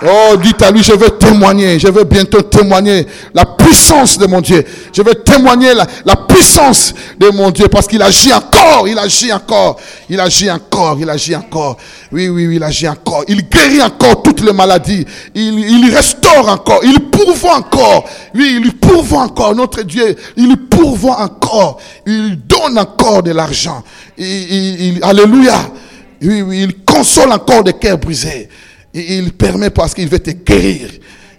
[0.03, 4.43] Oh, dites à lui, je veux témoigner, je veux bientôt témoigner la puissance de mon
[4.43, 4.63] Dieu.
[4.93, 9.81] Je veux témoigner la, puissance de mon Dieu parce qu'il agit encore, il agit encore,
[10.11, 11.79] il agit encore, il agit encore.
[12.13, 13.25] Oui, oui, oui, il agit encore.
[13.27, 15.07] Il guérit encore toutes les maladies.
[15.35, 18.05] Il, il restaure encore, il pourvoit encore.
[18.35, 19.55] Oui, il pourvoit encore.
[19.55, 21.81] Notre Dieu, il pourvoit encore.
[22.07, 23.83] Il donne encore de l'argent.
[24.19, 25.59] Il- il- alléluia.
[26.21, 28.49] Oui, oui, il console encore des cœurs brisés.
[28.97, 30.91] Il permet parce qu'il veut te guérir.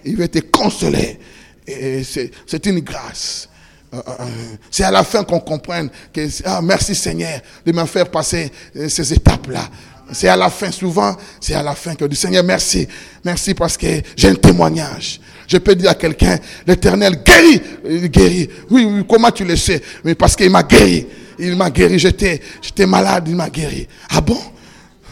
[0.04, 1.18] Il veut te consoler.
[1.66, 3.48] Et c'est une grâce.
[3.92, 4.24] Euh, euh,
[4.70, 8.88] C'est à la fin qu'on comprenne que, ah, merci Seigneur de me faire passer euh,
[8.88, 9.68] ces étapes-là.
[10.12, 12.86] C'est à la fin, souvent, c'est à la fin que du Seigneur, merci.
[13.24, 15.20] Merci parce que j'ai un témoignage.
[15.46, 18.48] Je peux dire à quelqu'un, l'éternel guérit, il guérit.
[18.70, 19.82] Oui, oui, comment tu le sais?
[20.04, 21.06] Mais parce qu'il m'a guéri.
[21.38, 21.98] Il m'a guéri.
[21.98, 23.86] J'étais malade, il m'a guéri.
[24.10, 24.40] Ah bon?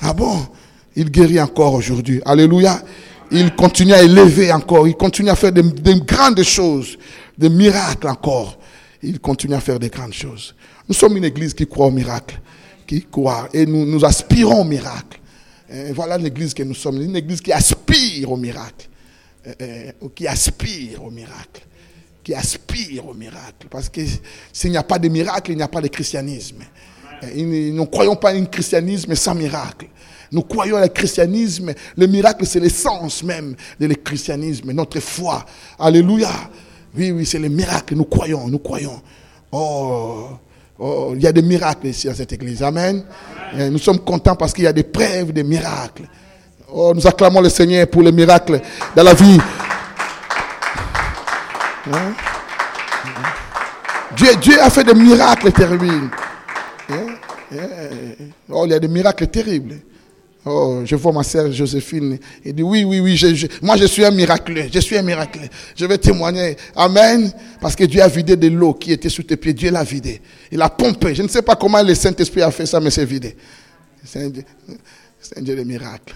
[0.01, 0.47] Ah bon?
[0.97, 2.21] Il guérit encore aujourd'hui.
[2.25, 2.83] Alléluia.
[3.31, 4.89] Il continue à élever encore.
[4.89, 6.97] Il continue à faire de, de grandes choses,
[7.37, 8.59] des miracles encore.
[9.03, 10.55] Il continue à faire des grandes choses.
[10.89, 12.41] Nous sommes une église qui croit au miracle,
[12.87, 15.21] qui croit et nous, nous aspirons au miracle.
[15.95, 18.89] Voilà l'église que nous sommes, une église qui aspire au miracle,
[20.15, 21.63] qui aspire au miracle,
[22.23, 23.67] qui aspire au miracle.
[23.69, 24.01] Parce que
[24.53, 26.63] s'il n'y a pas de miracle, il n'y a pas de christianisme.
[27.35, 29.87] Nous ne croyons pas à un christianisme sans miracle.
[30.33, 31.73] Nous croyons au christianisme.
[31.97, 35.45] Le miracle, c'est l'essence même de le christianisme, notre foi.
[35.79, 36.31] Alléluia.
[36.97, 37.95] Oui, oui, c'est le miracle.
[37.95, 39.01] Nous croyons, nous croyons.
[39.53, 40.29] Oh,
[40.79, 42.63] oh, il y a des miracles ici à cette église.
[42.63, 43.05] Amen.
[43.57, 46.09] Et nous sommes contents parce qu'il y a des preuves des miracles.
[46.73, 48.61] Oh, nous acclamons le Seigneur pour les miracles
[48.95, 49.39] dans la vie.
[51.93, 52.15] Hein?
[54.17, 56.11] Dieu, Dieu a fait des miracles terribles.
[56.89, 57.07] Hein?
[57.53, 58.27] Hein?
[58.49, 59.77] Oh, il y a des miracles terribles.
[60.49, 62.19] Oh, je vois ma sœur Joséphine.
[62.45, 63.21] Il dit oui, oui, oui,
[63.63, 64.69] moi je suis un miracle.
[64.73, 65.41] Je suis un miracle.
[65.75, 66.57] Je vais témoigner.
[66.77, 67.33] Amen.
[67.61, 69.53] Parce que Dieu a vidé de l'eau qui était sous tes pieds.
[69.53, 70.21] Dieu l'a vidé.
[70.53, 71.17] Il a pompé.
[71.17, 73.37] Je ne sais pas comment le Saint-Esprit a fait ça, mais c'est vidé.
[74.05, 74.29] C'est un,
[75.41, 76.15] Dieu- de miracles.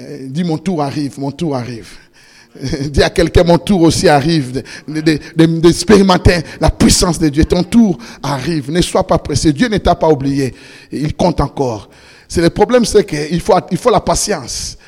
[0.00, 1.88] Euh, Dis mon tour arrive, mon tour arrive.
[2.56, 7.44] Euh, Dis à quelqu'un, mon tour aussi arrive de- de- d'expérimenter la puissance de Dieu.
[7.44, 8.70] Ton tour arrive.
[8.70, 9.52] Ne sois pas pressé.
[9.52, 10.54] Dieu ne t'a pas oublié.
[10.90, 11.90] Il compte encore.
[12.32, 14.78] C'est le problème, c'est qu'il faut, il faut la patience.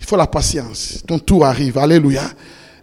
[0.00, 1.02] Il faut la patience.
[1.06, 1.76] Ton tour arrive.
[1.76, 2.22] Alléluia.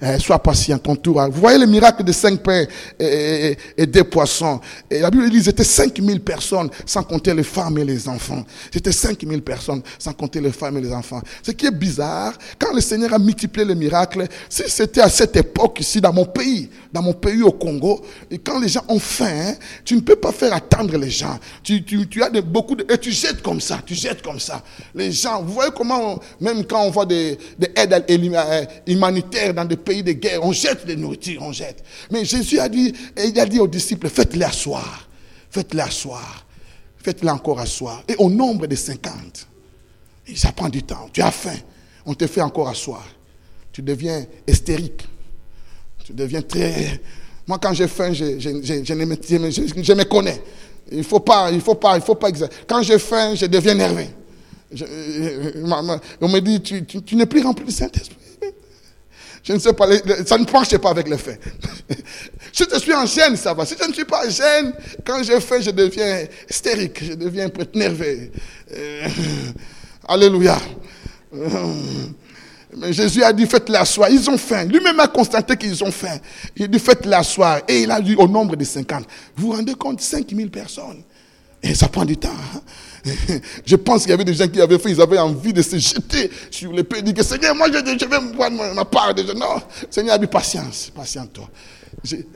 [0.04, 1.22] Euh, sois patient, ton tour.
[1.32, 2.66] Vous voyez le miracle de cinq pains
[3.00, 4.60] et, des poissons.
[4.90, 8.44] Et la Bible dit étaient 5000 personnes, sans compter les femmes et les enfants.
[8.74, 11.22] C'était 5000 personnes, sans compter les femmes et les enfants.
[11.44, 15.36] Ce qui est bizarre, quand le Seigneur a multiplié les miracles, si c'était à cette
[15.36, 19.00] époque ici, dans mon pays, dans mon pays au Congo, et quand les gens ont
[19.00, 19.54] faim,
[19.86, 21.38] tu ne peux pas faire attendre les gens.
[21.64, 21.84] Tu,
[22.24, 22.92] as beaucoup de...
[22.92, 24.64] Et tu jettes comme ça, tu jettes comme ça.
[24.96, 28.04] Les gens, vous voyez comment, même quand on voit des, des aides
[28.88, 31.84] humanitaires dans des pays de guerre, on jette des nourritures, on jette.
[32.10, 35.08] Mais Jésus a dit, il a dit aux disciples, faites-les asseoir.
[35.50, 36.46] Faites-les asseoir.
[36.98, 38.04] Faites-les encore asseoir.
[38.08, 39.48] Et au nombre de 50.
[40.28, 41.10] Et ça prend du temps.
[41.12, 41.58] Tu as faim.
[42.06, 43.06] On te fait encore asseoir.
[43.72, 45.08] Tu deviens hystérique.
[46.06, 47.02] Tu deviens très.
[47.48, 50.42] Moi, quand j'ai faim, je, me, connais.
[50.92, 52.30] Il faut pas, il faut pas, il faut pas
[52.68, 54.08] Quand j'ai faim, je deviens nerveux.
[56.22, 58.16] On me dit, tu, tu, tu n'es plus rempli du Saint-Esprit.
[59.44, 61.40] Je ne sais pas, les- les- ça ne penche pas avec le fait.
[62.54, 63.66] si je suis en gêne, ça va.
[63.66, 64.74] Si je ne suis pas en gêne,
[65.04, 68.30] quand j'ai faim, je deviens hystérique, je deviens peut-être nerveux.
[70.08, 70.58] Alléluia.
[71.34, 71.74] Euh,
[72.78, 74.10] mais Jésus a dit, faites-les asseoir.
[74.10, 74.66] Ils ont faim.
[74.66, 76.18] Lui-même a constaté qu'ils ont faim.
[76.56, 77.62] Il dit, faites-les asseoir.
[77.68, 79.06] Et il a dit au nombre de 50.
[79.36, 81.04] Vous vous rendez compte, 5000 personnes.
[81.64, 82.30] Et ça prend du temps.
[82.56, 82.62] hein.
[83.66, 85.78] Je pense qu'il y avait des gens qui avaient fait, ils avaient envie de se
[85.78, 87.02] jeter sur les pays.
[87.06, 89.14] Ils disaient, Seigneur, moi je, vais me prendre ma, part.
[89.36, 91.50] Non, Seigneur, a patience, patiente-toi.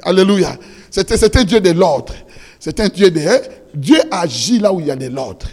[0.04, 0.58] Alléluia.
[0.90, 2.14] C'était Dieu de l'ordre.
[2.60, 3.20] C'est un Dieu de...
[3.20, 3.40] hein,
[3.74, 5.48] Dieu agit là où il y a de l'ordre.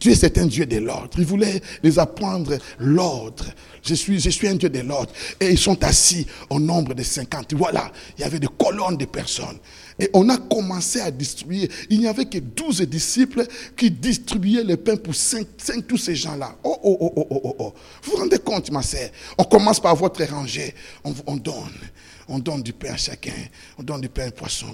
[0.00, 1.10] Dieu, c'est un Dieu de l'ordre.
[1.18, 3.44] Il voulait les apprendre l'ordre.
[3.82, 5.12] Je suis, je suis un Dieu de l'ordre.
[5.38, 7.54] Et ils sont assis au nombre de 50.
[7.54, 9.58] Voilà, il y avait des colonnes de personnes.
[10.02, 11.70] Et on a commencé à distribuer.
[11.88, 15.46] Il n'y avait que 12 disciples qui distribuaient le pain pour 5,
[15.86, 16.56] tous ces gens-là.
[16.64, 17.74] Oh, oh, oh, oh, oh, oh.
[18.02, 19.10] Vous vous rendez compte, ma sœur?
[19.38, 20.74] On commence par votre rangée.
[21.04, 21.54] On, on donne.
[22.26, 23.30] On donne du pain à chacun.
[23.78, 24.66] On donne du pain et poisson.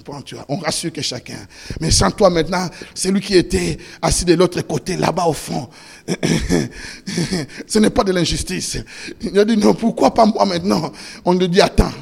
[0.48, 1.46] On rassure que chacun.
[1.78, 5.68] Mais sans toi maintenant, celui qui était assis de l'autre côté, là-bas au fond,
[7.66, 8.78] ce n'est pas de l'injustice.
[9.20, 10.90] Il a dit non, pourquoi pas moi maintenant?
[11.26, 11.92] On lui dit attends.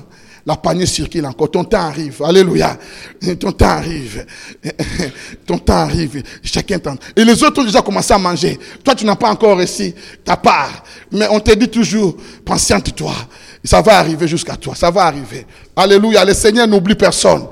[0.47, 1.51] La panier circule encore.
[1.51, 2.23] Ton temps arrive.
[2.23, 2.79] Alléluia.
[3.41, 4.25] Ton temps arrive.
[5.45, 6.23] Ton temps arrive.
[6.41, 6.95] Chacun t'en.
[7.17, 8.57] Et les autres ont déjà commencé à manger.
[8.85, 9.93] Toi, tu n'as pas encore réussi
[10.25, 10.85] ta part.
[11.11, 13.13] Mais on te dit toujours, patiente-toi.
[13.65, 14.77] Ça va arriver jusqu'à toi.
[14.77, 15.45] Ça va arriver.
[15.75, 16.25] Alléluia.
[16.25, 17.49] Le Seigneur n'oublie personne.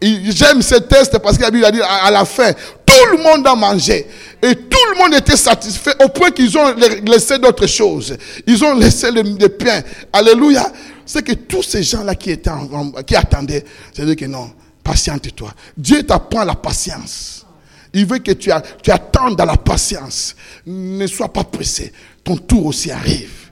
[0.00, 3.56] J'aime ce test parce que la a dit à la fin, tout le monde a
[3.56, 4.06] mangé.
[4.40, 8.16] Et tout le monde était satisfait au point qu'ils ont laissé d'autres choses.
[8.46, 9.48] Ils ont laissé le, le.
[10.12, 10.70] Alléluia.
[11.06, 12.36] C'est que tous ces gens-là qui
[13.06, 15.54] qui attendaient, c'est-à-dire que non, patiente-toi.
[15.76, 17.46] Dieu t'apprend la patience.
[17.92, 20.36] Il veut que tu, attendes dans la patience.
[20.66, 21.92] Ne sois pas pressé.
[22.22, 23.50] Ton tour aussi arrive.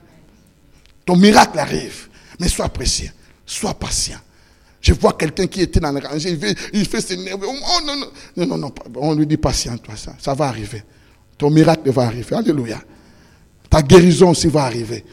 [1.05, 2.09] Ton miracle arrive.
[2.39, 3.11] Mais sois pressé.
[3.45, 4.19] Sois patient.
[4.81, 7.47] Je vois quelqu'un qui était dans la rangée, il fait, il fait s'énerver.
[7.47, 10.83] Oh non, non, non, non, non, on lui dit patiente-toi, ça, ça va arriver.
[11.39, 12.35] Ton miracle va arriver.
[12.35, 12.79] Alléluia.
[13.67, 15.03] Ta guérison aussi va arriver.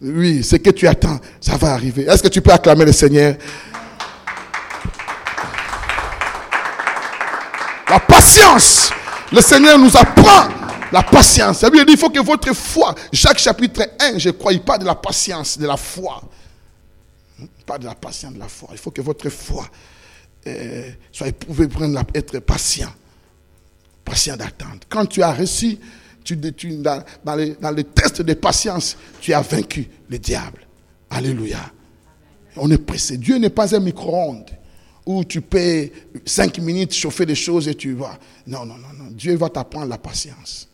[0.00, 2.04] Oui, ce que tu attends, ça va arriver.
[2.04, 3.36] Est-ce que tu peux acclamer le Seigneur?
[7.88, 8.90] La patience.
[9.32, 10.48] Le Seigneur nous apprend
[10.92, 11.64] la patience.
[11.64, 14.84] Bible dit il faut que votre foi, Jacques chapitre 1, je crois, il parle de
[14.84, 16.22] la patience, de la foi.
[17.64, 18.68] Pas de la patience, de la foi.
[18.72, 19.66] Il faut que votre foi
[20.46, 21.82] euh, soit éprouvée pour
[22.14, 22.92] être patient.
[24.04, 24.80] Patient d'attendre.
[24.88, 25.78] Quand tu as reçu,
[26.34, 30.66] tu, dans, dans tests de patience, tu as vaincu le diable.
[31.10, 31.72] Alléluia.
[32.56, 33.16] On est pressé.
[33.16, 34.50] Dieu n'est pas un micro-ondes
[35.04, 35.88] où tu peux
[36.24, 38.18] cinq minutes chauffer des choses et tu vas.
[38.46, 39.10] Non, non, non, non.
[39.12, 40.68] Dieu va t'apprendre la patience.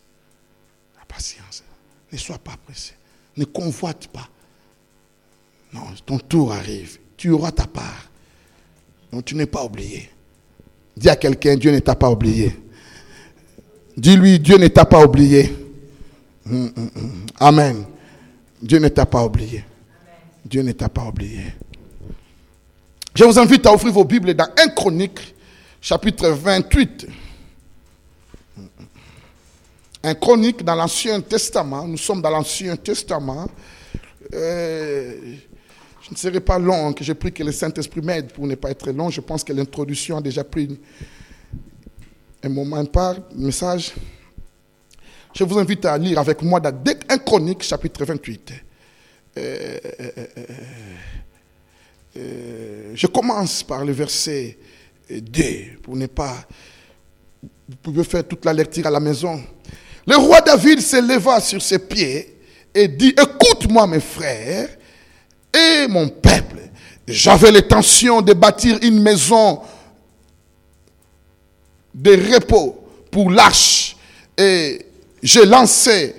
[0.97, 1.63] La patience.
[2.11, 2.93] Ne sois pas pressé.
[3.37, 4.27] Ne convoite pas.
[5.73, 6.99] Non, ton tour arrive.
[7.17, 8.09] Tu auras ta part.
[9.11, 10.09] Donc tu n'es pas oublié.
[10.95, 12.59] Dis à quelqu'un, Dieu ne t'a pas oublié.
[13.95, 15.53] Dis-lui, Dieu ne t'a pas oublié.
[16.49, 17.25] Hum, hum, hum.
[17.39, 17.85] Amen.
[18.61, 19.63] Dieu ne t'a pas oublié.
[20.43, 21.53] Dieu ne t'a pas oublié.
[23.15, 25.35] Je vous invite à ouvrir vos Bibles dans 1 Chronique,
[25.79, 27.07] chapitre 28.
[30.03, 31.87] Un Chronique dans l'Ancien Testament.
[31.87, 33.47] Nous sommes dans l'Ancien Testament.
[34.33, 35.35] Euh,
[36.01, 38.71] je ne serai pas long, que j'ai pris que le Saint-Esprit m'aide pour ne pas
[38.71, 39.09] être long.
[39.09, 40.77] Je pense que l'introduction a déjà pris
[42.43, 43.93] un moment par message.
[45.33, 46.77] Je vous invite à lire avec moi dans
[47.09, 48.53] 1 Chronique, chapitre 28.
[49.35, 50.11] Euh, euh,
[52.17, 54.57] euh, je commence par le verset
[55.09, 55.43] 2
[55.81, 56.45] pour ne pas.
[57.41, 59.41] Vous pouvez faire toute la lecture à la maison.
[60.05, 62.37] Le roi David se leva sur ses pieds
[62.75, 64.69] et dit Écoute-moi, mes frères
[65.53, 66.59] et mon peuple.
[67.07, 69.61] J'avais l'intention de bâtir une maison
[71.93, 73.95] de repos pour l'arche
[74.37, 74.85] et
[75.21, 76.15] j'ai lancé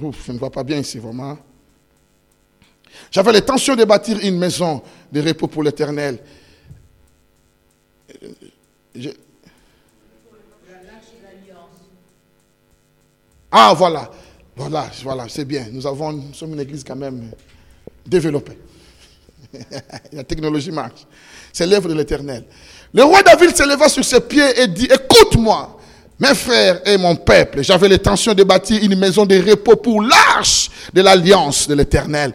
[0.00, 1.38] Ouf, ça ne va pas bien ici, vraiment.
[3.10, 6.18] J'avais l'intention de bâtir une maison de repos pour l'éternel.
[8.22, 8.28] Euh,
[8.94, 9.10] je-
[13.50, 14.10] Ah, voilà.
[14.54, 15.66] Voilà, voilà, c'est bien.
[15.70, 17.30] Nous, avons, nous sommes une église quand même
[18.06, 18.58] développée.
[20.12, 21.06] La technologie marche.
[21.52, 22.44] C'est l'œuvre de l'éternel.
[22.92, 25.78] Le roi David se leva sur ses pieds et dit Écoute-moi,
[26.18, 30.70] mes frères et mon peuple, j'avais l'intention de bâtir une maison de repos pour l'arche
[30.92, 32.32] de l'alliance de l'éternel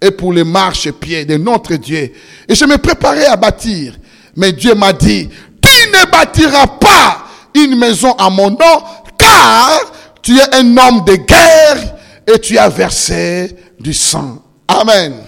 [0.00, 2.12] et pour les marches-pieds de notre Dieu.
[2.48, 3.94] Et je me préparais à bâtir.
[4.36, 5.28] Mais Dieu m'a dit
[5.60, 7.24] Tu ne bâtiras pas
[7.54, 8.82] une maison à mon nom,
[9.18, 9.80] car
[10.22, 11.94] tu es un homme de guerre
[12.26, 14.42] et tu as versé du sang.
[14.68, 15.23] Amen.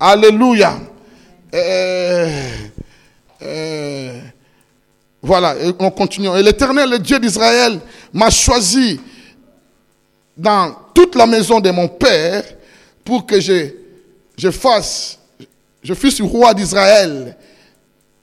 [0.00, 0.80] Alléluia.
[1.54, 2.42] Euh,
[3.42, 4.20] euh,
[5.22, 6.28] voilà, et on continue.
[6.38, 7.78] Et l'Éternel, le Dieu d'Israël,
[8.12, 8.98] m'a choisi
[10.34, 12.42] dans toute la maison de mon père
[13.04, 13.68] pour que je,
[14.38, 15.18] je fasse
[15.82, 17.36] Je fus roi d'Israël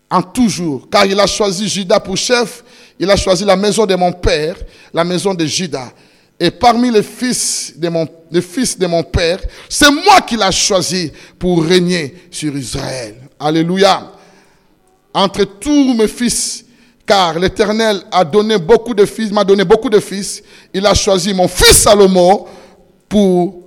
[0.09, 2.63] en toujours, car il a choisi Judas pour chef,
[2.97, 4.55] il a choisi la maison de mon père,
[4.93, 5.91] la maison de Judas.
[6.39, 8.07] Et parmi les fils de mon,
[8.41, 13.15] fils de mon père, c'est moi qui l'a choisi pour régner sur Israël.
[13.39, 14.11] Alléluia.
[15.13, 16.63] Entre tous mes fils,
[17.07, 21.33] car l'Éternel a donné beaucoup de fils, m'a donné beaucoup de fils, il a choisi
[21.33, 22.45] mon fils Salomon
[23.09, 23.63] pour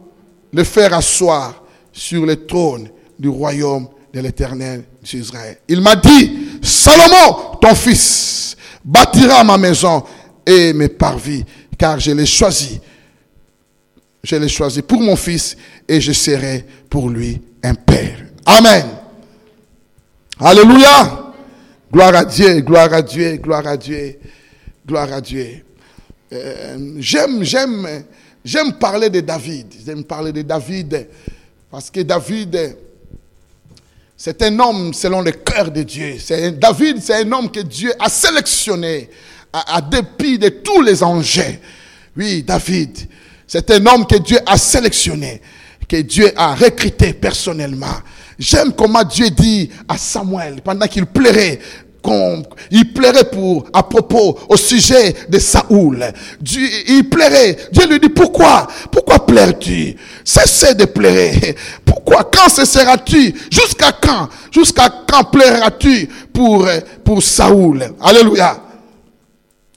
[0.53, 5.59] le faire asseoir sur le trône du royaume de l'Éternel d'Israël.
[5.69, 10.05] Il m'a dit, Salomon, ton fils, bâtira ma maison
[10.47, 11.45] et mes parvis,
[11.81, 12.79] car je l'ai choisi.
[14.23, 15.57] Je l'ai choisi pour mon fils
[15.89, 18.19] et je serai pour lui un père.
[18.45, 18.85] Amen.
[20.39, 21.33] Alléluia.
[21.91, 24.19] Gloire à Dieu, gloire à Dieu, gloire à Dieu,
[24.87, 25.65] gloire à Dieu.
[26.31, 28.05] Euh, j'aime, j'aime,
[28.45, 29.73] j'aime parler de David.
[29.85, 31.09] J'aime parler de David
[31.71, 32.77] parce que David,
[34.19, 36.19] c'est un homme selon le cœur de Dieu.
[36.59, 39.09] David, c'est un homme que Dieu a sélectionné
[39.53, 41.59] à, dépit de tous les enjeux.
[42.17, 42.97] Oui, David,
[43.47, 45.41] c'est un homme que Dieu a sélectionné,
[45.89, 47.87] que Dieu a recruté personnellement.
[48.39, 51.59] J'aime comment Dieu dit à Samuel, pendant qu'il plairait,
[52.71, 56.05] il plairait pour, à propos, au sujet de Saoul.
[56.41, 57.57] Dieu, il plairait.
[57.73, 58.67] Dieu lui dit, pourquoi?
[58.91, 59.97] Pourquoi plaires-tu?
[60.25, 61.55] Cessez de pleurer.
[61.85, 62.25] Pourquoi?
[62.25, 63.35] Quand cesseras-tu?
[63.51, 64.29] Jusqu'à quand?
[64.51, 66.67] Jusqu'à quand plairas-tu pour,
[67.05, 67.95] pour Saoul?
[68.01, 68.70] Alléluia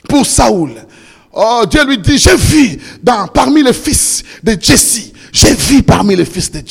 [0.07, 0.71] pour Saoul.
[1.31, 6.15] Oh, Dieu lui dit, j'ai vu dans, parmi les fils de Jesse, j'ai vu parmi
[6.15, 6.61] les fils de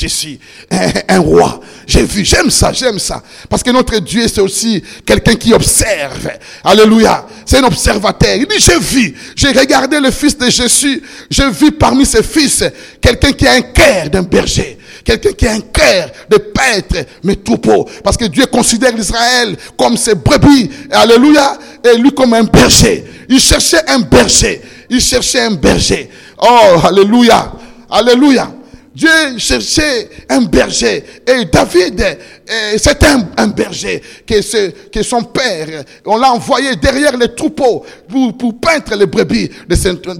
[0.70, 1.60] un, un roi.
[1.84, 3.20] J'ai vu, j'aime ça, j'aime ça.
[3.48, 6.30] Parce que notre Dieu, c'est aussi quelqu'un qui observe.
[6.62, 7.26] Alléluia.
[7.44, 8.36] C'est un observateur.
[8.36, 12.62] Il dit, j'ai vu, j'ai regardé le fils de Jésus, j'ai vu parmi ses fils
[13.00, 14.78] quelqu'un qui a un cœur d'un berger.
[15.04, 17.88] Quelqu'un qui a un cœur de paître mes troupeaux.
[18.04, 20.70] Parce que Dieu considère l'Israël comme ses brebis.
[20.92, 21.58] Alléluia.
[21.84, 23.04] Et lui comme un berger.
[23.28, 24.62] Il cherchait un berger.
[24.88, 26.08] Il cherchait un berger.
[26.40, 27.52] Oh, alléluia.
[27.92, 28.61] Alléluia.
[28.94, 31.02] Dieu cherchait un berger.
[31.26, 34.02] Et David, euh, c'était un, berger.
[34.26, 39.74] Que, son père, on l'a envoyé derrière les troupeaux pour, peindre les brebis de,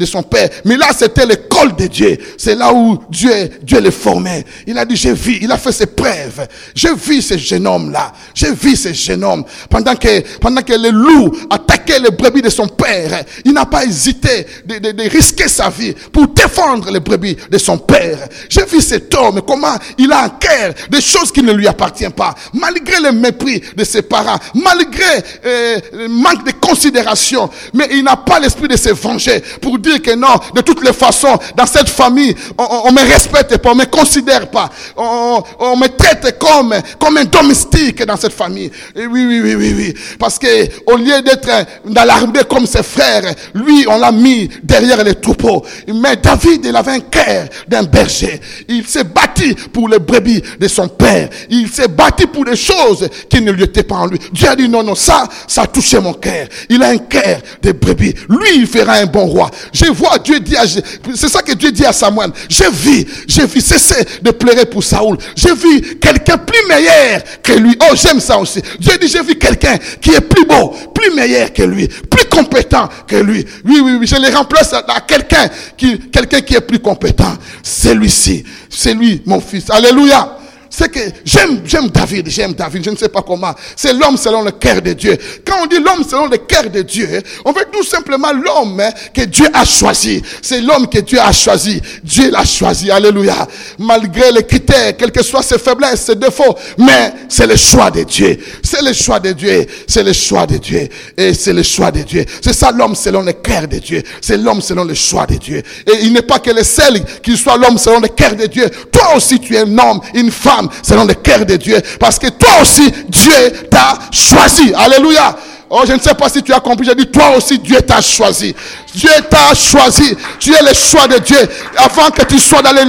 [0.06, 0.48] son- père.
[0.64, 2.16] Mais là, c'était l'école de Dieu.
[2.38, 4.44] C'est là où Dieu, Dieu le formait.
[4.66, 6.46] Il a dit, j'ai vu, il a fait ses preuves.
[6.74, 8.12] J'ai vu ce jeune homme-là.
[8.34, 9.44] J'ai vu ce jeune homme.
[9.68, 13.84] Pendant que, pendant que les loups attaquaient les brebis de son père, il n'a pas
[13.84, 18.28] hésité de- de risquer sa vie pour défendre les brebis de son père.
[18.62, 22.12] J'ai vu cet homme, comment il a un cœur des choses qui ne lui appartiennent
[22.12, 22.34] pas.
[22.52, 28.16] Malgré le mépris de ses parents, malgré euh, le manque de considération, mais il n'a
[28.16, 31.88] pas l'esprit de se venger pour dire que non, de toutes les façons, dans cette
[31.88, 37.16] famille, on, on me respecte pas, on me considère pas, on, me traite comme, comme
[37.16, 38.70] un domestique dans cette famille.
[38.94, 39.94] Oui, oui, oui, oui, oui.
[40.18, 41.48] Parce que au lieu d'être
[41.84, 45.64] dans l'armée comme ses frères, lui, on l'a mis derrière les troupeaux.
[45.88, 48.40] Mais David, il avait un cœur d'un berger.
[48.68, 51.28] Il s'est bâti pour les brebis de son père.
[51.50, 54.18] Il s'est bâti pour des choses qui ne lui étaient pas en lui.
[54.32, 56.46] Dieu a dit non, non, ça, ça a touché mon cœur.
[56.68, 58.14] Il a un cœur de brebis.
[58.28, 59.50] Lui, il fera un bon roi.
[59.72, 62.30] Je vois Dieu dit à, c'est ça que Dieu dit à Samuel.
[62.48, 65.16] J'ai vu, j'ai vu, cesser de pleurer pour Saoul.
[65.36, 67.76] J'ai vu quelqu'un plus meilleur que lui.
[67.82, 68.60] Oh, j'aime ça aussi.
[68.78, 72.88] Dieu dit, j'ai vu quelqu'un qui est plus beau, plus meilleur que lui, plus compétent
[73.06, 73.44] que lui.
[73.64, 77.36] Oui, oui, oui, je le remplace à, à quelqu'un qui, quelqu'un qui est plus compétent.
[77.62, 78.41] C'est lui-ci.
[78.68, 79.70] C'est lui, mon fils.
[79.70, 80.38] Alléluia.
[80.74, 83.54] C'est que j'aime, j'aime David, j'aime David, je ne sais pas comment.
[83.76, 85.18] C'est l'homme selon le cœur de Dieu.
[85.46, 88.90] Quand on dit l'homme selon le cœur de Dieu, on veut tout simplement l'homme hein,
[89.12, 90.22] que Dieu a choisi.
[90.40, 91.78] C'est l'homme que Dieu a choisi.
[92.02, 92.90] Dieu l'a choisi.
[92.90, 93.46] Alléluia.
[93.80, 98.04] Malgré les critères, quelles que soient ses faiblesses, ses défauts, mais c'est le choix de
[98.04, 98.38] Dieu.
[98.62, 99.66] C'est le choix de Dieu.
[99.86, 100.88] C'est le choix de Dieu.
[101.18, 102.24] Et c'est le choix de Dieu.
[102.40, 104.02] C'est ça l'homme selon le cœur de Dieu.
[104.22, 105.62] C'est l'homme selon le choix de Dieu.
[105.86, 108.70] Et il n'est pas que le seul qui soit l'homme selon le cœur de Dieu.
[108.90, 111.80] Toi aussi, tu es un homme, une femme selon le cœur de Dieu.
[111.98, 114.72] Parce que toi aussi, Dieu t'a choisi.
[114.74, 115.36] Alléluia.
[115.74, 116.84] Oh, je ne sais pas si tu as compris.
[116.86, 118.54] J'ai dit, toi aussi, Dieu t'a choisi.
[118.94, 120.16] Dieu t'a choisi.
[120.38, 121.38] Tu es le choix de Dieu.
[121.76, 122.82] Avant que tu sois dans le,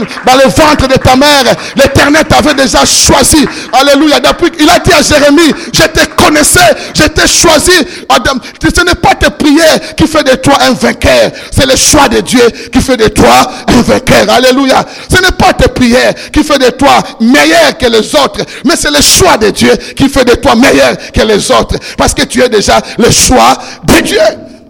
[0.49, 1.43] ventre de ta mère,
[1.75, 3.45] l'éternel t'avait déjà choisi.
[3.71, 4.19] Alléluia.
[4.59, 6.59] Il a dit à Jérémie, je te connaissais,
[6.93, 7.71] je t'ai choisi.
[8.09, 11.31] Adam, ce n'est pas tes prières qui fait de toi un vainqueur.
[11.51, 14.29] C'est le choix de Dieu qui fait de toi un vainqueur.
[14.29, 14.85] Alléluia.
[15.09, 18.91] Ce n'est pas tes prières qui fait de toi meilleur que les autres, mais c'est
[18.91, 21.75] le choix de Dieu qui fait de toi meilleur que les autres.
[21.97, 24.19] Parce que tu es déjà le choix de Dieu.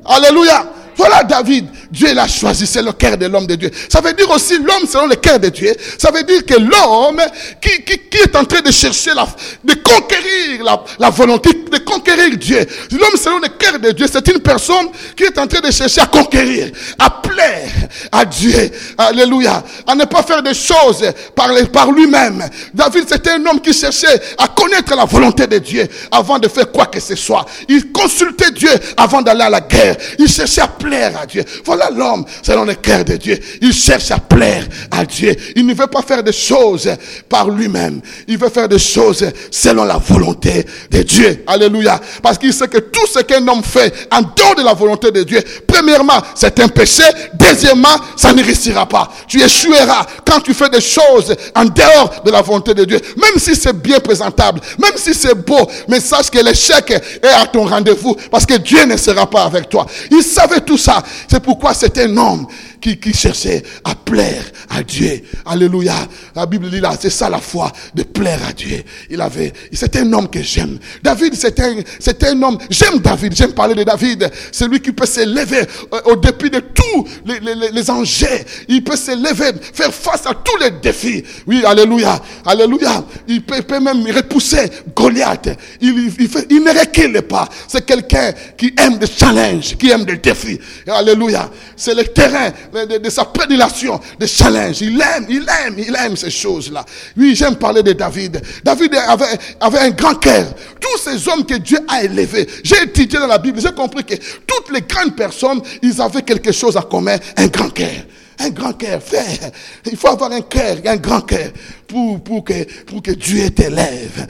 [0.06, 0.66] Alléluia.
[0.96, 1.68] Voilà David.
[1.94, 3.70] Dieu l'a choisi, c'est le cœur de l'homme de Dieu.
[3.88, 5.72] Ça veut dire aussi l'homme selon le cœur de Dieu.
[6.00, 7.22] Ça veut dire que l'homme
[7.62, 9.28] qui, qui, qui, est en train de chercher la,
[9.64, 12.66] de conquérir la, la volonté, de conquérir Dieu.
[12.92, 16.02] L'homme selon le cœur de Dieu, c'est une personne qui est en train de chercher
[16.02, 17.70] à conquérir, à plaire
[18.12, 18.72] à Dieu.
[18.98, 19.64] Alléluia.
[19.86, 22.44] À ne pas faire des choses par, par lui-même.
[22.74, 26.72] David, c'était un homme qui cherchait à connaître la volonté de Dieu avant de faire
[26.72, 27.46] quoi que ce soit.
[27.70, 29.96] Il consultait Dieu avant d'aller à la guerre.
[30.18, 31.44] Il cherchait à plaire à Dieu.
[31.64, 33.40] Voilà l'homme selon le cœur de Dieu.
[33.62, 35.36] Il cherche à plaire à Dieu.
[35.56, 36.90] Il ne veut pas faire des choses
[37.30, 38.02] par lui-même.
[38.28, 41.44] Il veut faire des choses selon la volonté de Dieu.
[41.48, 42.00] Alléluia.
[42.22, 45.24] Parce qu'il sait que tout ce qu'un homme fait en dehors de la volonté de
[45.24, 47.04] Dieu, premièrement, c'est un péché.
[47.34, 49.12] Deuxièmement, ça ne réussira pas.
[49.28, 53.00] Tu échoueras quand tu fais des choses en dehors de la volonté de Dieu.
[53.18, 57.46] Même si c'est bien présentable, même si c'est beau, mais sache que l'échec est à
[57.46, 59.86] ton rendez-vous parce que Dieu ne sera pas avec toi.
[60.12, 61.02] Il savait tout ça.
[61.30, 62.48] C'est pourquoi c'est un homme
[62.84, 65.22] qui, qui, cherchait à plaire à Dieu.
[65.46, 65.96] Alléluia.
[66.36, 68.84] La Bible dit là, c'est ça la foi, de plaire à Dieu.
[69.10, 70.78] Il avait, c'est un homme que j'aime.
[71.02, 74.30] David, c'est un, un homme, j'aime David, j'aime parler de David.
[74.52, 75.62] C'est lui qui peut s'élever
[75.94, 78.28] euh, au dépit de tous les, les, les enjeux.
[78.68, 81.24] Il peut s'élever, faire face à tous les défis.
[81.48, 82.20] Oui, alléluia.
[82.46, 83.06] Alléluia.
[83.30, 85.48] Il peut, peut même repousser Goliath.
[85.80, 87.48] Il, il, il ne recule pas.
[87.66, 90.60] C'est quelqu'un qui aime des challenges, qui aime des défis.
[90.88, 91.50] Alléluia.
[91.78, 94.82] C'est le terrain de, sa prédilection, de challenge.
[94.82, 96.84] Il aime, il aime, il aime ces choses-là.
[97.18, 98.42] Oui, j'aime parler de David.
[98.64, 99.26] David avait,
[99.60, 100.48] avait un grand cœur.
[100.80, 102.48] Tous ces hommes que Dieu a élevés.
[102.64, 106.52] J'ai étudié dans la Bible, j'ai compris que toutes les grandes personnes, ils avaient quelque
[106.52, 108.04] chose à commun, un grand cœur.
[108.40, 109.52] Un grand cœur, frère.
[109.86, 111.52] Il faut avoir un cœur, un grand cœur
[111.94, 114.28] pour, pour, que, pour que Dieu t'élève.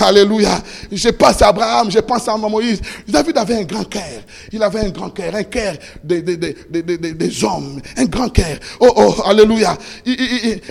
[0.00, 0.60] Alléluia.
[0.90, 2.80] Je pense à Abraham, je pense à Moïse.
[3.06, 4.02] David avait un grand cœur.
[4.50, 7.80] Il avait un grand cœur, un cœur des, des, des, des, hommes.
[7.96, 8.58] Un grand cœur.
[8.80, 9.78] Oh, oh, alléluia.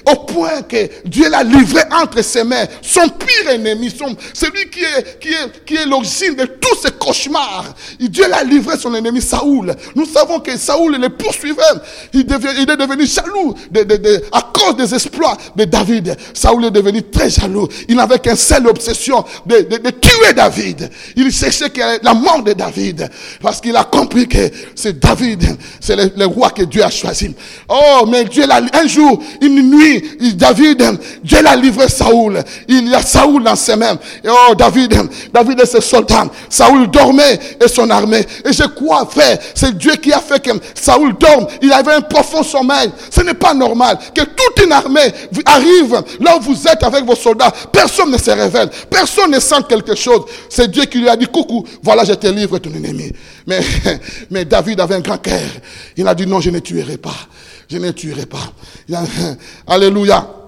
[0.05, 2.65] Au point que Dieu l'a livré entre ses mains.
[2.81, 6.91] Son pire ennemi, son, celui qui est, qui est, qui est l'origine de tous ces
[6.91, 7.73] cauchemars.
[8.01, 9.73] Dieu l'a livré son ennemi Saoul.
[9.95, 11.61] Nous savons que Saoul le poursuivait.
[12.11, 12.25] Il,
[12.59, 13.55] il est devenu jaloux
[14.33, 16.17] à cause des exploits de David.
[16.33, 17.67] Saoul est devenu très jaloux.
[17.87, 20.89] Il n'avait qu'une seule obsession de, de, tuer David.
[21.15, 21.71] Il cherchait
[22.01, 23.09] la mort de David
[23.41, 27.33] parce qu'il a compris que c'est David, c'est le, le, roi que Dieu a choisi.
[27.69, 30.03] Oh, mais Dieu l'a, un jour, une nuit,
[30.35, 30.83] David,
[31.23, 32.43] Dieu l'a livré Saoul.
[32.67, 33.97] Il y a Saoul dans ses mains.
[34.27, 34.95] Oh, David,
[35.33, 36.25] David et ses soldats.
[36.49, 38.25] Saoul dormait et son armée.
[38.45, 41.47] Et je crois, frère, c'est Dieu qui a fait que Saoul dorme.
[41.61, 42.91] Il avait un profond sommeil.
[43.09, 45.11] Ce n'est pas normal que toute une armée
[45.45, 47.51] arrive là où vous êtes avec vos soldats.
[47.71, 48.69] Personne ne se révèle.
[48.89, 50.25] Personne ne sent quelque chose.
[50.49, 53.11] C'est Dieu qui lui a dit, coucou, voilà, je te livre ton ennemi.
[53.47, 55.49] Mais, David avait un grand cœur.
[55.97, 57.15] Il a dit, non, je ne tuerai pas.
[57.69, 58.53] Je ne tuerai pas.
[59.67, 60.42] Alléluia.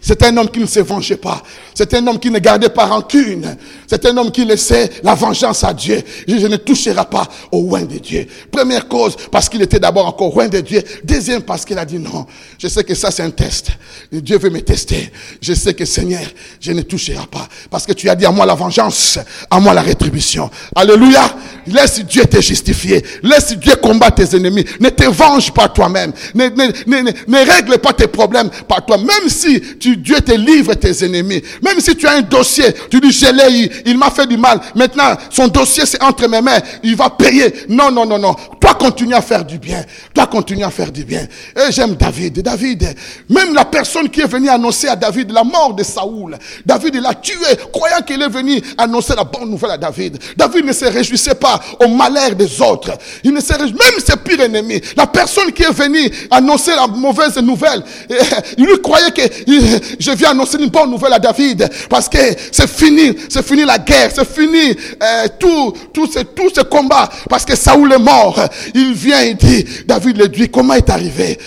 [0.00, 1.42] C'est un homme qui ne se vengeait pas.
[1.74, 3.56] C'est un homme qui ne gardait pas rancune.
[3.86, 6.02] C'est un homme qui laissait la vengeance à Dieu.
[6.26, 8.26] Je, ne toucherai pas au loin de Dieu.
[8.50, 10.82] Première cause, parce qu'il était d'abord encore loin de Dieu.
[11.04, 12.26] Deuxième, parce qu'il a dit non.
[12.58, 13.70] Je sais que ça, c'est un test.
[14.12, 15.10] Dieu veut me tester.
[15.40, 16.22] Je sais que Seigneur,
[16.60, 17.48] je ne toucherai pas.
[17.70, 19.18] Parce que tu as dit à moi la vengeance,
[19.50, 20.50] à moi la rétribution.
[20.74, 21.34] Alléluia.
[21.66, 23.04] Laisse Dieu te justifier.
[23.22, 24.64] Laisse Dieu combattre tes ennemis.
[24.80, 26.12] Ne te venge pas toi-même.
[26.34, 28.96] Ne, ne, ne, ne, règle pas tes problèmes par toi.
[28.96, 31.42] Même si tu, Dieu te livre tes ennemis.
[31.62, 34.36] Même si tu as un dossier, tu dis, je l'ai eu, il m'a fait du
[34.36, 34.60] mal.
[34.74, 36.58] Maintenant, son dossier, c'est entre mes mains.
[36.82, 37.52] Il va payer.
[37.68, 38.36] Non, non, non, non.
[38.68, 39.82] Toi, continue à faire du bien.
[40.12, 41.26] Toi, continue à faire du bien.
[41.56, 42.42] Et j'aime David.
[42.42, 42.94] David,
[43.30, 47.14] même la personne qui est venue annoncer à David la mort de Saoul, David, l'a
[47.14, 47.34] tué,
[47.72, 50.18] croyant qu'il est venu annoncer la bonne nouvelle à David.
[50.36, 52.92] David ne se réjouissait pas au malheur des autres.
[53.24, 54.82] Il ne se réjouissait, même ses pires ennemis.
[54.96, 57.82] La personne qui est venue annoncer la mauvaise nouvelle,
[58.58, 59.22] il lui croyait que
[59.98, 62.18] je viens annoncer une bonne nouvelle à David parce que
[62.52, 67.46] c'est fini, c'est fini la guerre, c'est fini euh, tout, tout tout ce combat parce
[67.46, 68.38] que Saoul est mort.
[68.74, 71.38] Il vient et dit, David le dit, comment est arrivé?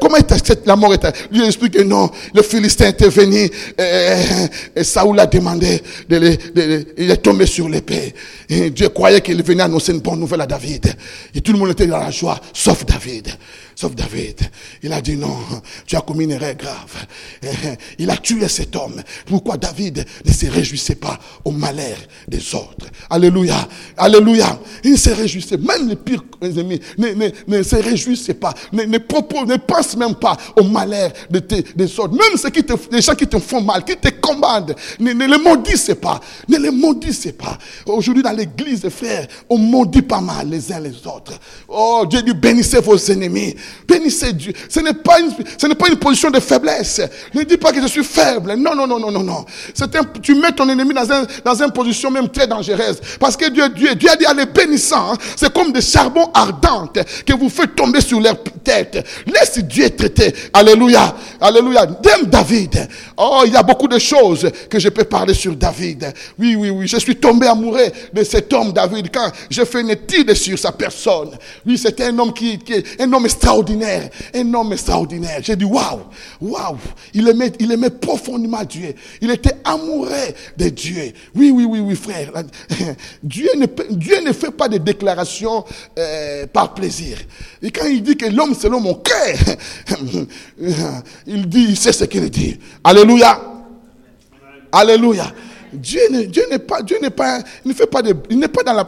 [0.00, 1.26] Comment est la mort est arrivée?
[1.32, 3.50] Lui explique que non, le Philistin était venu
[3.80, 4.46] euh,
[4.76, 8.14] et Saoul a demandé, de, de, de, il est tombé sur l'épée.
[8.48, 10.94] Dieu croyait qu'il venait annoncer une bonne nouvelle à David.
[11.34, 13.28] Et tout le monde était dans la joie, sauf David.
[13.80, 14.38] Sauf David.
[14.82, 15.38] Il a dit non,
[15.86, 17.06] tu as commis une erreur grave.
[17.98, 19.02] Il a tué cet homme.
[19.24, 21.96] Pourquoi David ne se réjouissait pas au malheur
[22.28, 22.88] des autres?
[23.08, 23.66] Alléluia.
[23.96, 24.60] Alléluia.
[24.84, 25.56] Il se réjouissait.
[25.56, 26.78] Même les pires ennemis.
[26.98, 28.52] Ne, ne, se réjouissez pas.
[28.70, 32.12] Ne, ne, ne pense même pas au malheur des autres.
[32.12, 35.26] Même ceux qui te, les gens qui te font mal, qui te commandent, ne, ne
[35.26, 36.20] les maudissez pas.
[36.46, 37.56] Ne les maudissez pas.
[37.86, 41.32] Aujourd'hui, dans l'église, frères, on maudit pas mal les uns les autres.
[41.66, 43.54] Oh, Dieu dit bénissez vos ennemis.
[43.86, 44.52] Bénissez Dieu.
[44.68, 47.00] Ce n'est pas une, ce n'est pas une position de faiblesse.
[47.34, 48.54] Ne dis pas que je suis faible.
[48.54, 49.44] Non, non, non, non, non, non.
[49.74, 53.00] C'est un, tu mets ton ennemi dans, un, dans une position même très dangereuse.
[53.18, 55.16] Parce que Dieu, Dieu, Dieu a dit à les bénissants, hein.
[55.36, 59.04] c'est comme des charbons ardentes que vous faites tomber sur leur tête.
[59.26, 60.34] Laisse Dieu traiter.
[60.52, 61.14] Alléluia.
[61.40, 61.86] Alléluia.
[61.86, 62.88] Dame David.
[63.16, 66.12] Oh, il y a beaucoup de choses que je peux parler sur David.
[66.38, 66.86] Oui, oui, oui.
[66.86, 70.72] Je suis tombé amoureux de cet homme David quand j'ai fait une étude sur sa
[70.72, 71.30] personne.
[71.66, 73.59] Oui, c'était un homme qui, qui est un homme extraordinaire.
[74.34, 75.40] Un homme extraordinaire.
[75.42, 76.00] J'ai dit, waouh,
[76.40, 76.76] waouh.
[77.14, 78.94] Il aimait, il aimait profondément Dieu.
[79.20, 80.08] Il était amoureux
[80.56, 81.12] de Dieu.
[81.34, 82.32] Oui, oui, oui, oui, frère.
[83.22, 85.64] Dieu ne, Dieu ne fait pas de déclarations
[85.98, 87.18] euh, par plaisir.
[87.62, 89.36] Et quand il dit que l'homme selon mon cœur,
[91.26, 92.58] il dit, il sait ce qu'il dit.
[92.84, 93.40] Alléluia.
[94.72, 95.32] Alléluia.
[95.72, 97.10] Dieu ne- Dieu n'est pas, Dieu n'est
[97.64, 98.86] il ne fait pas de, il n'est pas dans la,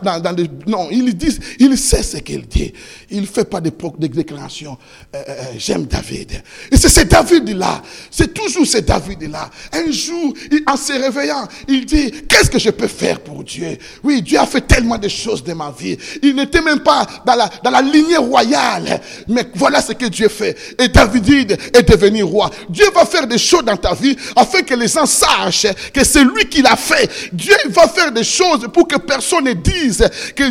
[0.66, 2.72] non, il sait ce qu'il dit.
[3.11, 4.76] Il ne fait pas de, de déclarations.
[5.14, 6.43] Euh, euh, J'aime David.
[6.70, 7.83] Et c'est ce David-là.
[8.11, 9.51] C'est toujours ce David-là.
[9.72, 10.33] Un jour,
[10.66, 13.76] en se réveillant, il dit, qu'est-ce que je peux faire pour Dieu?
[14.03, 15.97] Oui, Dieu a fait tellement de choses de ma vie.
[16.22, 19.01] Il n'était même pas dans la, dans la lignée royale.
[19.28, 20.57] Mais voilà ce que Dieu fait.
[20.78, 22.51] Et David est devenu roi.
[22.68, 26.24] Dieu va faire des choses dans ta vie afin que les gens sachent que c'est
[26.24, 27.11] lui qui l'a fait.
[27.33, 30.45] Dieu va faire des choses pour que personne ne dise que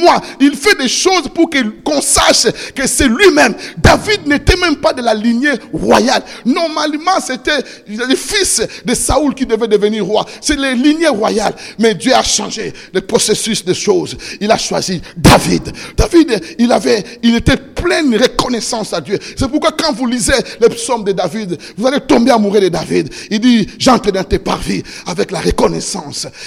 [0.00, 1.48] moi, il fait des choses pour
[1.84, 3.54] qu'on sache que c'est lui-même.
[3.76, 6.22] David n'était même pas de la lignée royale.
[6.44, 10.24] Normalement, c'était le fils de Saoul qui devait devenir roi.
[10.40, 11.54] C'est les lignées royales.
[11.78, 14.16] Mais Dieu a changé le processus des choses.
[14.40, 15.72] Il a choisi David.
[15.96, 19.18] David, il avait, était plein de reconnaissance à Dieu.
[19.36, 23.12] C'est pourquoi quand vous lisez les psaumes de David, vous allez tomber amoureux de David.
[23.30, 25.61] Il dit, j'entre dans tes parvis avec la reconnaissance.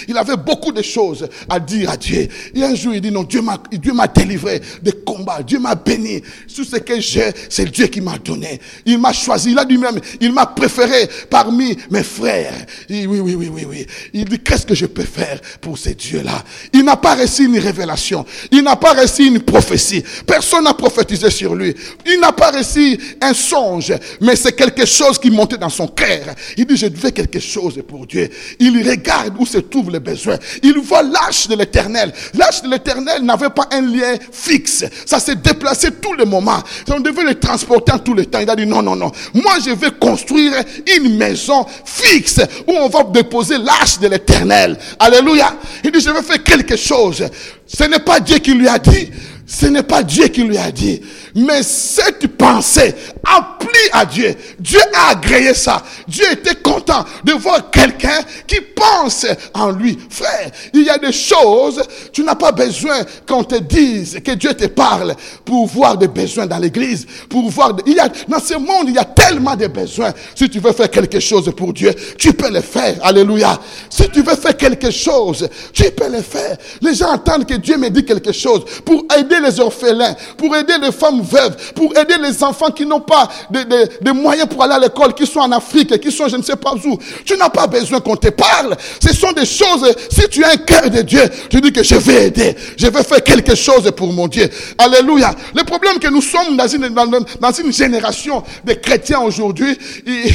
[0.08, 2.28] Il avait beaucoup de choses à dire à Dieu.
[2.54, 5.44] Et un jour, il dit, non, Dieu m'a, délivré des combats.
[5.44, 6.22] Dieu m'a béni.
[6.54, 8.60] Tout ce que j'ai, c'est Dieu qui m'a donné.
[8.86, 9.52] Il m'a choisi.
[9.52, 12.54] Il a dit même, il m'a préféré parmi mes frères.
[12.90, 13.86] Oui, oui, oui, oui, oui.
[14.14, 16.44] Il dit, qu'est-ce que je peux faire pour ces dieux-là?
[16.74, 18.26] Il n'a pas reçu une révélation.
[18.52, 20.04] Il n'a pas reçu une prophétie.
[20.26, 21.76] Personne n'a prophétisé sur lui.
[22.06, 23.94] Il n'a pas reçu un songe.
[24.22, 26.36] Mais c'est quelque chose qui montait dans son cœur.
[26.58, 28.30] Il dit, je fais quelque chose pour Dieu.
[28.60, 30.38] Il regarde où se trouvent les besoins.
[30.64, 32.14] Il voit l'arche de l'éternel.
[32.34, 34.86] L'arche de l'éternel n'avait pas un lien fixe.
[35.06, 36.62] Ça s'est déplacé tous les moments.
[36.90, 38.40] On devait le transporter en tout le temps.
[38.40, 39.12] Il a dit, non, non, non.
[39.34, 40.54] Moi, je vais construire
[40.98, 44.78] une maison fixe où on va déposer l'arche de l'éternel.
[45.00, 45.56] Alléluia.
[45.84, 47.26] Il dit, je vais faire quelque chose.
[47.66, 49.10] Ce n'est pas Dieu qui lui a dit.
[49.48, 51.02] Ce n'est pas Dieu qui lui a dit.
[51.36, 52.96] Mais cette pensée
[53.26, 54.36] a plu à Dieu.
[54.60, 55.82] Dieu a agréé ça.
[56.08, 59.98] Dieu était content de voir quelqu'un qui pense en lui.
[60.10, 64.54] Frère, il y a des choses, tu n'as pas besoin qu'on te dise, que Dieu
[64.54, 67.96] te parle pour voir des besoins dans l'église, pour voir, il
[68.28, 70.14] dans ce monde, il y a tellement de besoins.
[70.36, 72.98] Si tu veux faire quelque chose pour Dieu, tu peux le faire.
[73.04, 73.60] Alléluia.
[73.90, 76.58] Si tu veux faire quelque chose, tu peux le faire.
[76.82, 80.78] Les gens entendent que Dieu me dit quelque chose pour aider les orphelins, pour aider
[80.82, 83.15] les femmes veuves, pour aider les enfants qui n'ont pas
[83.52, 86.56] de moyens pour aller à l'école, qui sont en Afrique, qui sont je ne sais
[86.56, 86.98] pas où.
[87.24, 88.76] Tu n'as pas besoin qu'on te parle.
[89.02, 91.96] Ce sont des choses, si tu as un cœur de Dieu, tu dis que je
[91.96, 94.50] vais aider, je vais faire quelque chose pour mon Dieu.
[94.78, 95.34] Alléluia.
[95.56, 100.32] Le problème que nous sommes dans une, dans, dans une génération de chrétiens aujourd'hui, il,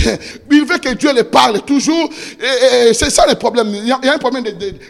[0.50, 2.08] il veut que Dieu les parle toujours.
[2.92, 3.72] C'est ça le problème.
[3.74, 4.44] Il y a, un problème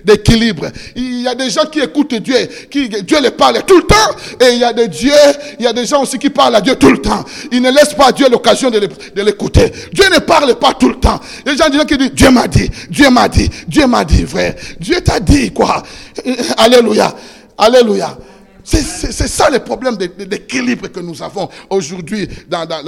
[0.04, 0.66] d'équilibre.
[0.96, 2.36] Il y a des gens qui écoutent Dieu,
[2.70, 3.96] qui Dieu les parle tout le temps,
[4.40, 5.12] et il y a des dieux,
[5.58, 7.24] il y a des gens aussi qui parlent à Dieu tout le temps.
[7.52, 9.72] Ils ne laissent pas Dieu l'occasion de l'é- de l'écouter.
[9.92, 11.20] Dieu ne parle pas tout le temps.
[11.46, 14.54] Les gens disent disent Dieu m'a dit, Dieu m'a dit, Dieu m'a dit, frère.
[14.78, 15.82] Dieu t'a dit quoi?
[16.58, 17.14] Alléluia,
[17.58, 18.16] Alléluia.
[18.62, 22.82] C'est- ça le problème d'équilibre que nous avons aujourd'hui dans, dans,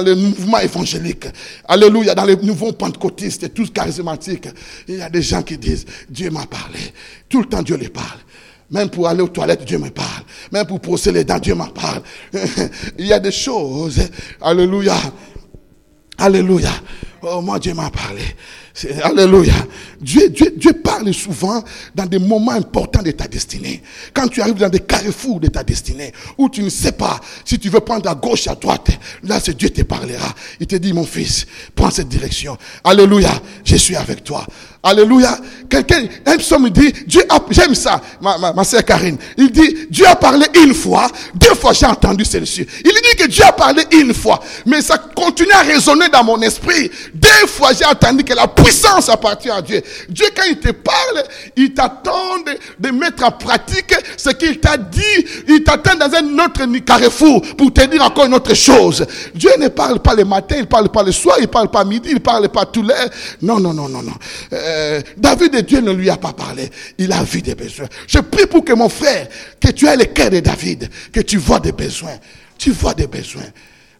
[0.00, 1.26] le mouvement évangélique.
[1.68, 4.48] Alléluia, dans les nouveaux pentecôtistes tous charismatiques.
[4.88, 6.78] Il y a des gens qui disent, Dieu m'a parlé.
[7.28, 8.18] Tout le temps, Dieu les parle.
[8.74, 10.24] Même pour aller aux toilettes, Dieu me parle.
[10.50, 12.02] Même pour brosser les dents, Dieu m'en parle.
[12.98, 14.00] Il y a des choses.
[14.42, 14.96] Alléluia.
[16.18, 16.72] Alléluia.
[17.22, 18.22] Oh, moi, Dieu m'a parlé.
[19.04, 19.54] Alléluia.
[20.00, 21.62] Dieu, Dieu, Dieu parle souvent
[21.94, 23.80] dans des moments importants de ta destinée.
[24.12, 27.58] Quand tu arrives dans des carrefours de ta destinée, où tu ne sais pas si
[27.58, 28.88] tu veux prendre à gauche, à droite,
[29.22, 30.34] là, c'est Dieu te parlera.
[30.58, 32.58] Il te dit, mon fils, prends cette direction.
[32.82, 33.30] Alléluia.
[33.64, 34.44] Je suis avec toi.
[34.82, 35.38] Alléluia.
[35.70, 39.16] Quelqu'un, un psaume dit, Dieu a, j'aime ça, ma, ma, ma sœur Karine.
[39.38, 42.66] Il dit, Dieu a parlé une fois, deux fois j'ai entendu celle-ci.
[42.84, 46.38] Il dit que Dieu a parlé une fois, mais ça continue à résonner dans mon
[46.42, 46.90] esprit.
[47.14, 49.82] Deux fois j'ai entendu que la puissance appartient à Dieu.
[50.08, 51.24] Dieu, quand il te parle,
[51.56, 52.38] il t'attend
[52.78, 55.00] de, mettre en pratique ce qu'il t'a dit.
[55.48, 59.04] Il t'attend dans un autre carrefour pour te dire encore une autre chose.
[59.34, 62.10] Dieu ne parle pas le matin, il parle pas le soir, il parle pas midi,
[62.12, 62.94] il parle pas tous les...
[63.42, 64.14] Non, non, non, non, non.
[64.52, 66.70] Euh, David, Dieu ne lui a pas parlé.
[66.98, 67.88] Il a vu des besoins.
[68.06, 69.28] Je prie pour que mon frère,
[69.60, 72.18] que tu aies le cœur de David, que tu vois des besoins.
[72.58, 73.42] Tu vois des besoins.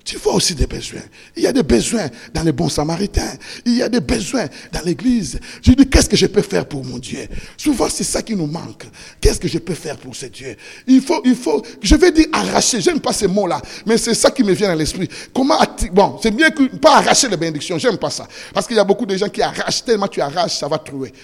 [0.04, 1.00] Tu vois aussi des besoins.
[1.34, 3.32] Il y a des besoins dans les bons samaritains.
[3.64, 5.40] Il y a des besoins dans l'église.
[5.62, 7.26] Je dis, qu'est-ce que je peux faire pour mon Dieu?
[7.56, 8.84] Souvent, c'est ça qui nous manque.
[9.18, 10.56] Qu'est-ce que je peux faire pour ce Dieu?
[10.86, 12.82] Il faut, il faut, je vais dire arracher.
[12.82, 15.08] J'aime pas ces mots-là, mais c'est ça qui me vient à l'esprit.
[15.32, 15.58] Comment,
[15.92, 17.78] bon, c'est bien que, pas arracher les bénédictions.
[17.78, 18.28] J'aime pas ça.
[18.52, 19.84] Parce qu'il y a beaucoup de gens qui arrachent.
[19.84, 21.14] Tellement tu arraches, ça va trouver.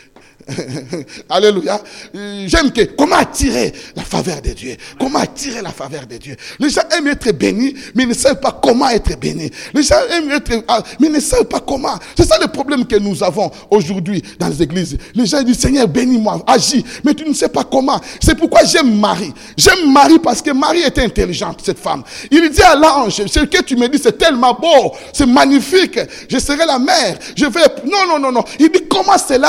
[1.28, 1.80] Alléluia.
[2.46, 4.76] J'aime que comment attirer la faveur de Dieu?
[4.98, 6.36] Comment attirer la faveur de Dieu?
[6.59, 9.51] Les gens aiment être bénis, mais ils ne savent pas comment être bénis.
[9.74, 11.98] Les gens aiment être, ah, mais ils ne savent pas comment.
[12.16, 14.96] C'est ça le problème que nous avons aujourd'hui dans les églises.
[15.14, 18.01] Les gens disent Seigneur, bénis-moi, agis, mais tu ne sais pas comment.
[18.20, 19.32] C'est pourquoi j'aime Marie.
[19.57, 22.03] J'aime Marie parce que Marie était intelligente, cette femme.
[22.30, 25.98] Il dit à l'ange, ce que tu me dis, c'est tellement beau, c'est magnifique.
[26.28, 27.18] Je serai la mère.
[27.36, 27.61] Je vais.
[27.84, 28.44] Non, non, non, non.
[28.59, 29.48] Il dit comment cela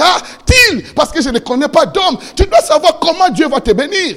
[0.00, 2.18] arrivera-t-il Parce que je ne connais pas d'homme.
[2.36, 4.16] Tu dois savoir comment Dieu va te bénir.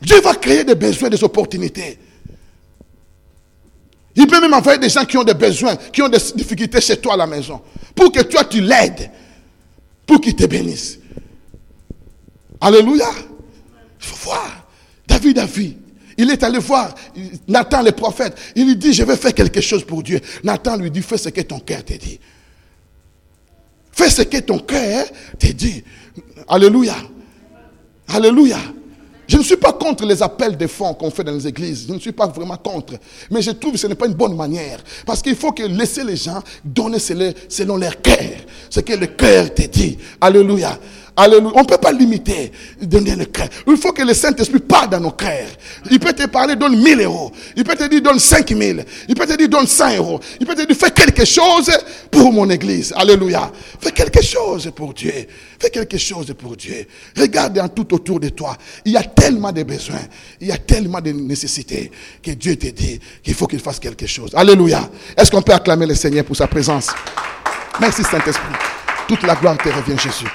[0.00, 1.98] Dieu va créer des besoins, des opportunités.
[4.16, 6.98] Il peut même envoyer des gens qui ont des besoins, qui ont des difficultés chez
[6.98, 7.60] toi à la maison,
[7.94, 9.10] pour que toi tu l'aides,
[10.06, 10.98] pour qu'il te bénisse.
[12.60, 13.08] Alléluia.
[14.00, 14.66] Il faut voir.
[15.06, 15.76] David a vu.
[16.16, 16.94] Il est allé voir
[17.48, 18.36] Nathan le prophète.
[18.54, 20.20] Il lui dit, je vais faire quelque chose pour Dieu.
[20.42, 22.18] Nathan lui dit, fais ce que ton cœur te dit.
[23.92, 25.06] Fais ce que ton cœur
[25.38, 25.84] te dit.
[26.48, 26.96] Alléluia.
[28.08, 28.58] Alléluia.
[29.26, 31.86] Je ne suis pas contre les appels de fonds qu'on fait dans les églises.
[31.88, 32.94] Je ne suis pas vraiment contre.
[33.30, 34.82] Mais je trouve que ce n'est pas une bonne manière.
[35.06, 38.18] Parce qu'il faut que laisser les gens donner selon, leur cœur.
[38.68, 39.96] Ce que le cœur te dit.
[40.20, 40.78] Alléluia.
[41.16, 41.52] Alléluia.
[41.54, 42.50] On ne peut pas limiter,
[42.80, 43.48] donner le cœur.
[43.66, 45.48] Il faut que le Saint-Esprit parle dans nos cœurs.
[45.90, 47.30] Il peut te parler, donne 1000 euros.
[47.56, 48.84] Il peut te dire, donne 5000.
[49.08, 50.20] Il peut te dire, donne 100 euros.
[50.40, 51.70] Il peut te dire, fais quelque chose
[52.10, 52.92] pour mon église.
[52.96, 53.50] Alléluia.
[53.80, 55.12] Fais quelque chose pour Dieu.
[55.58, 56.86] Fais quelque chose pour Dieu.
[57.16, 58.56] Regarde en tout autour de toi.
[58.84, 60.02] Il y a tellement de besoins.
[60.40, 61.92] Il y a tellement de nécessités
[62.22, 64.30] que Dieu te dit qu'il faut qu'il fasse quelque chose.
[64.34, 64.90] Alléluia.
[65.16, 66.88] Est-ce qu'on peut acclamer le Seigneur pour sa présence?
[67.80, 68.54] Merci Saint-Esprit.
[69.06, 70.26] Toute la gloire te revient, Jésus.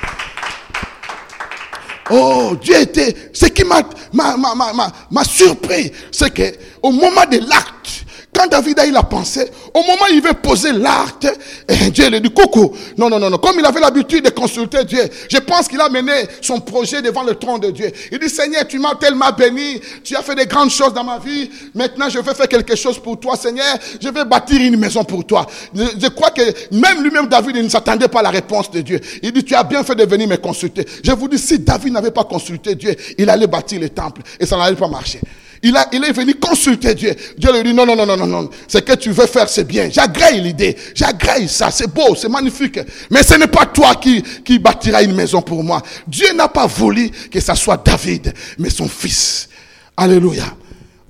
[2.10, 3.16] Oh, Dieu était.
[3.34, 3.82] Ce qui m'a,
[4.14, 4.74] m'a, m'a,
[5.12, 8.06] m'a, surpris, c'est que au moment de l'acte,
[8.40, 11.28] quand David a eu la pensée, au moment où il veut poser l'acte,
[11.68, 12.74] eh, Dieu lui dit Coucou.
[12.98, 13.38] Non, non, non, non.
[13.38, 17.24] Comme il avait l'habitude de consulter Dieu, je pense qu'il a mené son projet devant
[17.24, 17.92] le trône de Dieu.
[18.10, 21.20] Il dit Seigneur, tu m'as tellement béni, tu as fait des grandes choses dans ma
[21.20, 21.50] vie.
[21.76, 23.78] Maintenant, je vais faire quelque chose pour toi, Seigneur.
[24.02, 25.46] Je vais bâtir une maison pour toi.
[25.76, 28.80] Je, je crois que même lui-même, David, il ne s'attendait pas à la réponse de
[28.80, 29.02] Dieu.
[29.22, 30.86] Il dit Tu as bien fait de venir me consulter.
[31.04, 34.46] Je vous dis, si David n'avait pas consulté Dieu, il allait bâtir le temple et
[34.46, 35.20] ça n'allait pas marcher.
[35.62, 37.16] Il, est venu consulter Dieu.
[37.38, 38.50] Dieu lui dit non, non, non, non, non, non.
[38.68, 39.90] Ce que tu veux faire, c'est bien.
[39.90, 40.76] J'agrée l'idée.
[40.96, 41.70] J'agrée ça.
[41.72, 42.80] C'est beau, c'est magnifique.
[43.10, 45.82] Mais ce n'est pas toi qui, qui bâtira une maison pour moi.
[46.08, 49.50] Dieu n'a pas voulu que ça soit David, mais son fils.
[49.98, 50.46] Alléluia.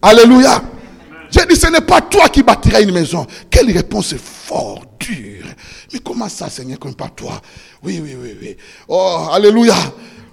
[0.02, 0.62] Alléluia.
[1.32, 3.28] J'ai dit, ce n'est pas toi qui bâtiras une maison.
[3.52, 5.45] Quelle réponse fort dure.
[5.93, 7.39] Mais comment ça, Seigneur, comme pas toi?
[7.84, 8.58] Oui, oui, oui, oui.
[8.88, 9.76] Oh, Alléluia.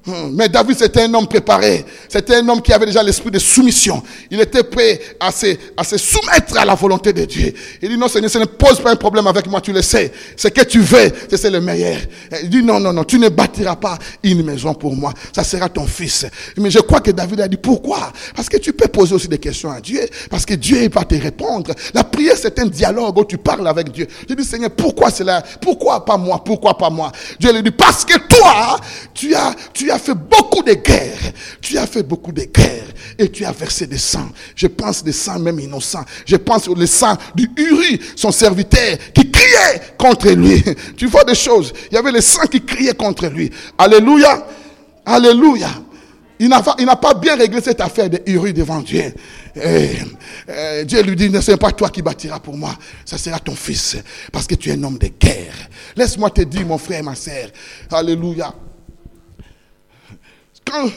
[0.07, 1.85] Hum, Mais David, c'était un homme préparé.
[2.09, 4.03] C'était un homme qui avait déjà l'esprit de soumission.
[4.31, 7.53] Il était prêt à se, à se soumettre à la volonté de Dieu.
[7.83, 10.13] Il dit, non, Seigneur, ça ne pose pas un problème avec moi, tu le sais.
[10.37, 11.99] Ce que tu veux, c'est le meilleur.
[12.43, 15.13] Il dit, non, non, non, tu ne bâtiras pas une maison pour moi.
[15.35, 16.27] Ça sera ton fils.
[16.57, 18.13] Mais je crois que David a dit, pourquoi?
[18.35, 20.01] Parce que tu peux poser aussi des questions à Dieu.
[20.31, 21.73] Parce que Dieu va te répondre.
[21.95, 24.07] La prière, c'est un dialogue où tu parles avec Dieu.
[24.29, 25.43] Je dis, Seigneur, pourquoi cela?
[25.61, 26.43] Pourquoi pas moi?
[26.45, 27.11] Pourquoi pas moi?
[27.41, 28.79] Dieu lui dit, parce que toi,
[29.13, 31.33] tu as, tu as fait beaucoup de guerres.
[31.61, 32.93] Tu as fait beaucoup de guerres.
[33.19, 34.31] Et tu as versé des sangs.
[34.55, 36.05] Je pense des sangs même innocents.
[36.25, 40.63] Je pense au sang du Uri, son serviteur, qui criait contre lui.
[40.97, 41.73] Tu vois des choses.
[41.91, 43.51] Il y avait les sangs qui criaient contre lui.
[43.79, 44.47] Alléluia.
[45.05, 45.69] Alléluia.
[46.41, 49.15] il n'a pas, bien réglé cette affaire de Uri devant Dieu.
[49.55, 49.91] Et,
[50.49, 53.55] euh, Dieu lui dit, ne c'est pas toi qui bâtiras pour moi, ça sera ton
[53.55, 53.97] fils,
[54.33, 55.55] parce que tu es un homme de guerre.
[55.97, 57.49] Laisse-moi te dire, mon frère et ma sœur,
[57.91, 58.53] Alléluia.
[60.71, 60.91] Quand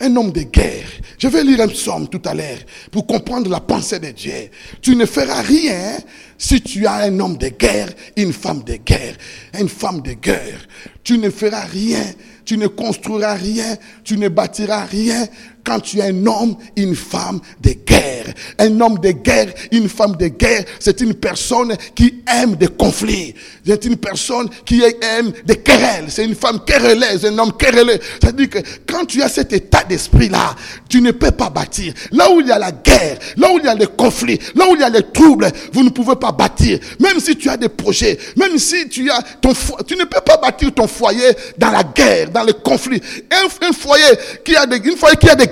[0.00, 0.88] un homme de guerre,
[1.18, 2.58] je vais lire un psaume tout à l'heure
[2.90, 4.48] pour comprendre la pensée de Dieu.
[4.80, 5.98] Tu ne feras rien
[6.38, 9.16] si tu as un homme de guerre, une femme de guerre,
[9.58, 10.66] une femme de guerre.
[11.04, 12.02] Tu ne feras rien,
[12.46, 15.26] tu ne construiras rien, tu ne bâtiras rien
[15.64, 18.26] quand tu es un homme, une femme de guerre.
[18.58, 23.34] Un homme de guerre, une femme de guerre, c'est une personne qui aime des conflits.
[23.66, 26.06] C'est une personne qui aime des querelles.
[26.08, 27.98] C'est une femme querelleuse, un homme querelleux.
[28.20, 30.54] C'est-à-dire que quand tu as cet état d'esprit-là,
[30.88, 31.92] tu ne peux pas bâtir.
[32.12, 34.66] Là où il y a la guerre, là où il y a les conflits, là
[34.68, 36.78] où il y a les troubles, vous ne pouvez pas bâtir.
[36.98, 40.20] Même si tu as des projets, même si tu as ton foyer, tu ne peux
[40.20, 43.00] pas bâtir ton foyer dans la guerre, dans les conflits.
[43.30, 44.04] Un, foyer
[44.44, 45.48] qui a des, une foyer qui a des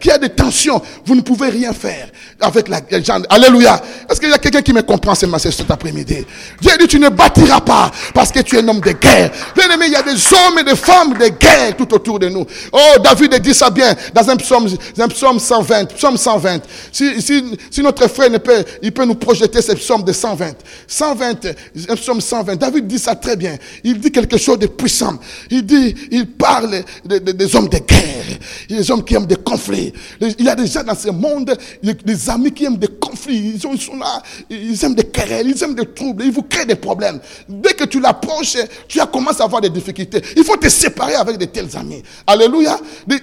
[0.00, 2.08] qui a des tensions, vous ne pouvez rien faire
[2.40, 3.00] avec la guerre.
[3.28, 3.80] Alléluia.
[4.10, 6.24] Est-ce qu'il y a quelqu'un qui me comprend ce cet après-midi?
[6.60, 9.30] Dieu dit, tu ne bâtiras pas parce que tu es un homme de guerre.
[9.54, 12.28] Bien aimé, il y a des hommes et des femmes de guerre tout autour de
[12.28, 12.46] nous.
[12.72, 14.68] Oh, David dit ça bien dans un psaume,
[14.98, 16.62] un psaume 120, psaume 120.
[16.92, 20.52] Si, si, si notre frère ne peut, il peut nous projeter ce psaume de 120.
[20.86, 21.46] 120,
[21.88, 22.56] un psaume 120.
[22.56, 23.56] David dit ça très bien.
[23.82, 25.18] Il dit quelque chose de puissant.
[25.50, 28.38] Il dit, il parle de, de, des hommes de guerre.
[28.68, 29.92] Des hommes qui aiment des conflits.
[30.20, 32.88] Il y a gens dans ce monde, des amis qui aiment des
[33.28, 36.76] Ils sont, là, ils aiment des querelles, ils aiment des troubles, ils vous créent des
[36.76, 37.20] problèmes.
[37.48, 38.56] Dès que tu l'approches,
[38.88, 40.22] tu as commencé à avoir des difficultés.
[40.36, 42.02] Il faut te séparer avec de tels amis.
[42.26, 42.78] Alléluia.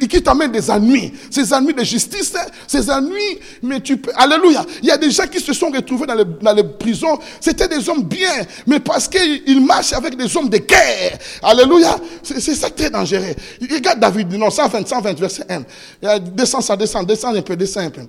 [0.09, 1.13] Qui t'amènent des ennuis.
[1.29, 2.33] Ces ennuis de justice,
[2.67, 4.11] ces ennuis, mais tu peux.
[4.15, 4.65] Alléluia.
[4.81, 7.17] Il y a des gens qui se sont retrouvés dans les, prisons.
[7.39, 11.17] C'était des hommes bien, mais parce qu'ils marchent avec des hommes de guerre.
[11.41, 11.97] Alléluia.
[12.23, 13.35] C'est ça très dangereux.
[13.61, 16.19] Regarde David, non, 120, 120, verset 1.
[16.19, 18.01] Descends, ça descend, descend un peu, descend un peu.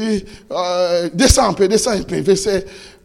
[0.00, 2.22] Dit, euh, descends un peu, descends un peu.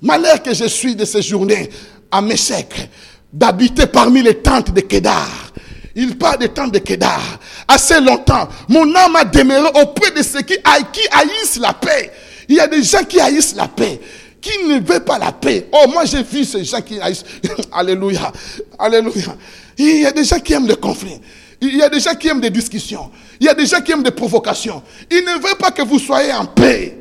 [0.02, 1.70] Malheur que je suis de ces journées
[2.12, 2.90] à Meshach,
[3.32, 5.52] d'habiter parmi les tentes de Kédar.
[5.96, 7.40] Il parle des tentes de Kédar.
[7.68, 12.12] Assez longtemps, mon âme a demeuré auprès de ceux qui haïssent la paix.
[12.48, 14.00] Il y a des gens qui haïssent la paix
[14.46, 15.68] qui ne veulent pas la paix.
[15.72, 17.26] Oh, moi j'ai vu ces gens qui haïssent.
[17.72, 18.32] Alléluia.
[18.78, 19.36] Alléluia.
[19.78, 21.20] Il y a des gens qui aiment le conflit.
[21.68, 23.12] Il y a des gens qui aiment des discussions.
[23.40, 24.82] Il y a des gens qui aiment des provocations.
[25.10, 26.98] Il ne veut pas que vous soyez en paix.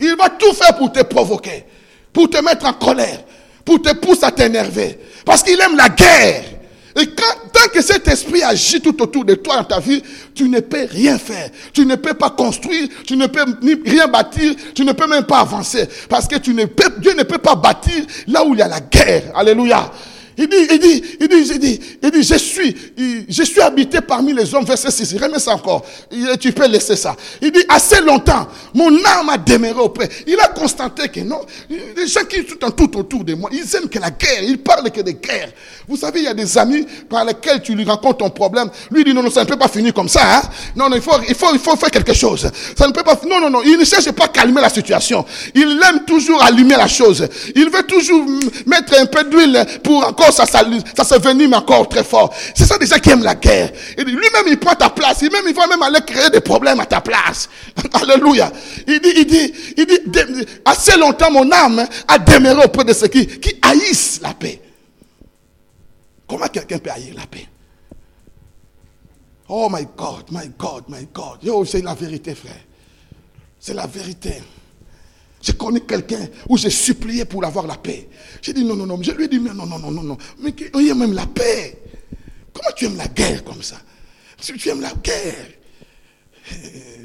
[0.00, 1.64] Il va tout faire pour te provoquer,
[2.12, 3.24] pour te mettre en colère,
[3.64, 4.98] pour te pousser à t'énerver.
[5.24, 6.44] Parce qu'il aime la guerre.
[6.96, 10.00] Et tant que cet esprit agit tout autour de toi dans ta vie,
[10.32, 11.50] tu ne peux rien faire.
[11.72, 15.24] Tu ne peux pas construire, tu ne peux ni rien bâtir, tu ne peux même
[15.24, 15.88] pas avancer.
[16.08, 16.66] Parce que Dieu ne
[17.24, 19.32] peut pas bâtir là où il y a la guerre.
[19.34, 19.90] Alléluia.
[20.36, 22.76] Il dit, il dit, il dit, il dit, il dit, je suis,
[23.28, 25.16] je suis habité parmi les hommes, verset 6.
[25.20, 25.84] Remets ça encore.
[26.40, 27.16] Tu peux laisser ça.
[27.40, 30.08] Il dit, assez longtemps, mon âme a demeuré auprès.
[30.26, 33.88] Il a constaté que non, les gens qui sont tout autour de moi, ils aiment
[33.88, 35.50] que la guerre, ils parlent que de guerre.
[35.86, 38.70] Vous savez, il y a des amis par lesquels tu lui racontes ton problème.
[38.90, 40.42] Lui dit, non, non, ça ne peut pas finir comme ça, hein.
[40.74, 42.50] Non, non, il faut, il faut, il faut faire quelque chose.
[42.76, 45.24] Ça ne peut pas, non, non, non, il ne cherche pas à calmer la situation.
[45.54, 47.26] Il aime toujours allumer la chose.
[47.54, 48.24] Il veut toujours
[48.66, 50.62] mettre un peu d'huile pour encore ça, ça,
[50.96, 52.32] ça se venime encore très fort.
[52.54, 53.70] C'est ça déjà qui aime la guerre.
[53.98, 55.18] Lui-même, il prend ta place.
[55.22, 57.48] Il, même, il va même aller créer des problèmes à ta place.
[57.92, 58.50] Alléluia.
[58.86, 63.08] Il dit, il dit, il dit, assez longtemps mon âme a demeuré auprès de ceux
[63.08, 64.60] qui, qui haïssent la paix.
[66.26, 67.46] Comment quelqu'un peut haïr la paix?
[69.48, 71.42] Oh my God, my God, my God.
[71.42, 72.52] Yo, c'est la vérité, frère.
[73.60, 74.42] C'est la vérité.
[75.44, 78.08] Je connais quelqu'un où j'ai supplié pour avoir la paix.
[78.40, 79.02] J'ai dit non, non, non.
[79.02, 80.16] Je lui ai dit non, non, non, non, non.
[80.38, 81.82] Mais il y a même la paix.
[82.52, 83.76] Comment tu aimes la guerre comme ça?
[84.40, 85.48] Si tu aimes la guerre.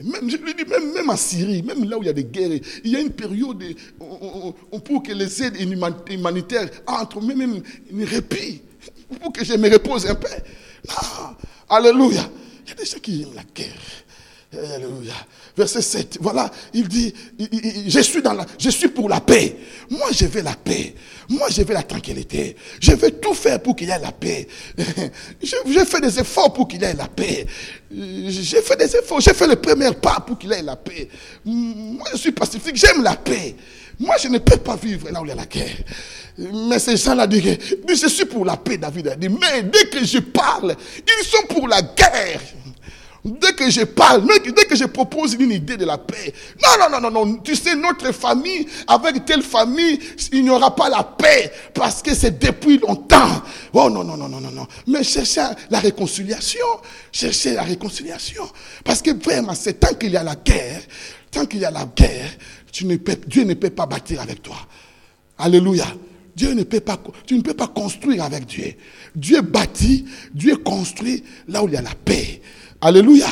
[0.04, 2.60] Même, je lui même, même en Syrie, même là où il y a des guerres,
[2.84, 3.64] il y a une période
[4.00, 5.56] où, pour que les aides
[6.10, 8.62] humanitaires entrent, même, même une répit,
[9.20, 10.28] pour que je me repose un peu.
[10.88, 11.36] Non.
[11.70, 12.30] Alléluia.
[12.66, 13.74] Il y a des gens qui aiment la guerre.
[14.52, 15.14] Alléluia.
[15.56, 16.18] Verset 7.
[16.22, 17.14] Voilà, il dit,
[17.88, 19.56] je suis dans la, je suis pour la paix.
[19.92, 20.96] Moi, je veux la paix.
[21.30, 22.56] Moi, je veux la tranquillité.
[22.82, 24.48] Je veux tout faire pour qu'il y ait la paix.
[25.44, 27.46] J'ai fait des efforts pour qu'il y ait la paix.
[27.92, 29.22] J'ai fait des efforts.
[29.22, 31.08] J'ai fait le premier pas pour qu'il y ait la paix.
[31.46, 32.76] Moi, je suis pacifique.
[32.76, 33.56] J'aime la paix.
[34.00, 35.78] Moi, je ne peux pas vivre là où il y a la guerre.
[36.38, 39.30] Mais ces gens-là disent, je suis pour la paix, David a dit.
[39.30, 40.76] Mais dès que je parle,
[41.06, 42.40] ils sont pour la guerre.
[43.26, 47.02] Dès que je parle, dès que je propose une idée de la paix, non, non,
[47.02, 50.00] non, non, non, tu sais, notre famille, avec telle famille,
[50.32, 53.42] il n'y aura pas la paix parce que c'est depuis longtemps.
[53.74, 54.68] Oh non, non, non, non, non, non.
[54.88, 56.66] Mais cherchez la réconciliation,
[57.12, 58.50] cherchez la réconciliation.
[58.86, 60.82] Parce que vraiment, c'est tant qu'il y a la guerre,
[61.30, 62.30] tant qu'il y a la guerre,
[62.72, 64.58] Dieu ne peut pas bâtir avec toi.
[65.38, 65.86] Alléluia.
[66.36, 68.74] Dieu ne peut pas, tu ne peux pas construire avec Dieu.
[69.14, 72.42] Dieu bâtit, Dieu construit là où il y a la paix.
[72.82, 73.28] Alléluia.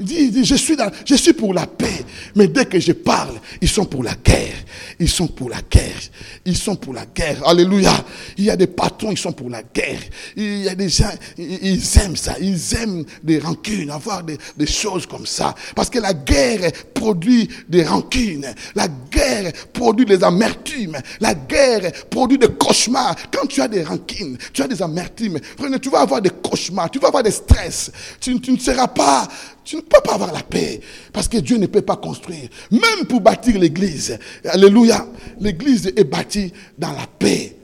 [0.00, 2.04] Dit, je, suis dans, je suis pour la paix.
[2.34, 4.54] Mais dès que je parle, ils sont pour la guerre.
[5.00, 6.00] Ils sont pour la guerre.
[6.44, 7.46] Ils sont pour la guerre.
[7.46, 8.04] Alléluia.
[8.36, 10.00] Il y a des patrons, ils sont pour la guerre.
[10.36, 12.34] Il y a des gens, ils aiment ça.
[12.40, 15.54] Ils aiment des rancunes, avoir des, des choses comme ça.
[15.74, 18.46] Parce que la guerre produit des rancunes.
[18.74, 20.96] La guerre produit des amertumes.
[21.20, 23.16] La guerre produit des cauchemars.
[23.30, 25.38] Quand tu as des rancunes, tu as des amertumes,
[25.80, 27.90] tu vas avoir des cauchemars, tu vas avoir des stress.
[28.20, 29.28] Tu ne seras pas
[29.68, 30.80] tu ne peux pas avoir la paix
[31.12, 32.48] parce que Dieu ne peut pas construire.
[32.70, 34.18] Même pour bâtir l'église.
[34.42, 35.06] Alléluia.
[35.40, 37.54] L'église est bâtie dans la paix.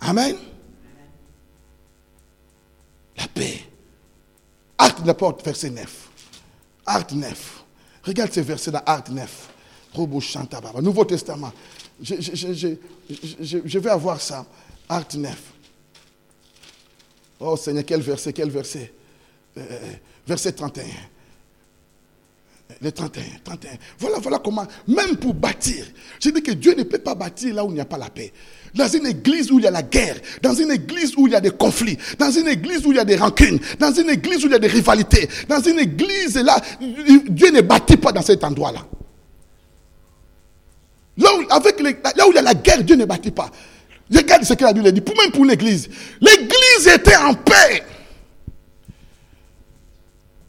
[0.00, 0.34] Amen.
[3.16, 3.60] La paix.
[4.76, 6.08] Acte de la porte, verset 9.
[6.84, 7.64] Acte 9.
[8.02, 9.48] Regarde ce verset dans Acte 9.
[10.82, 11.52] Nouveau Testament.
[12.02, 14.44] Je, vais avoir ça.
[14.88, 15.32] Acte 9.
[17.38, 18.92] Oh Seigneur, quel verset, quel verset.
[19.56, 19.92] Euh,
[20.26, 20.84] verset 31.
[22.82, 23.70] Le 31, 31.
[23.98, 25.86] Voilà, voilà comment, même pour bâtir,
[26.20, 28.10] je dis que Dieu ne peut pas bâtir là où il n'y a pas la
[28.10, 28.32] paix.
[28.74, 31.36] Dans une église où il y a la guerre, dans une église où il y
[31.36, 34.44] a des conflits, dans une église où il y a des rancunes, dans une église
[34.44, 38.22] où il y a des rivalités, dans une église là, Dieu ne bâtit pas dans
[38.22, 38.84] cet endroit-là.
[41.18, 43.50] Là où, avec là où il y a la guerre, Dieu ne bâtit pas.
[44.14, 45.88] Regarde ce que la Bible dit, même pour l'église.
[46.20, 47.82] L'église était en paix.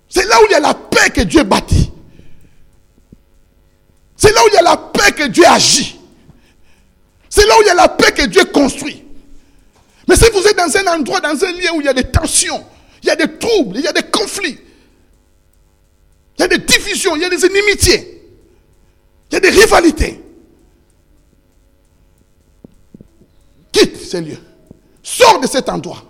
[0.09, 1.91] C'est là où il y a la paix que Dieu bâtit.
[4.15, 5.99] C'est là où il y a la paix que Dieu agit.
[7.29, 9.03] C'est là où il y a la paix que Dieu construit.
[10.07, 12.09] Mais si vous êtes dans un endroit, dans un lieu où il y a des
[12.09, 12.65] tensions,
[13.03, 14.57] il y a des troubles, il y a des conflits,
[16.37, 18.23] il y a des divisions, il y a des inimitiés,
[19.29, 20.23] il y a des rivalités,
[23.71, 24.39] quitte ces lieux.
[25.03, 26.03] Sors de cet endroit.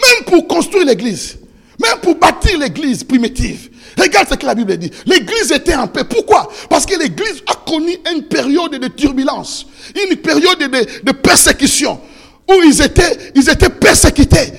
[0.00, 1.38] Même pour construire l'église,
[1.78, 3.70] même pour bâtir l'église primitive.
[3.98, 4.90] Regarde ce que la Bible dit.
[5.06, 6.04] L'église était en paix.
[6.04, 6.48] Pourquoi?
[6.68, 9.66] Parce que l'église a connu une période de turbulence,
[10.08, 12.00] une période de, persécution,
[12.48, 14.52] où ils étaient, ils étaient persécutés.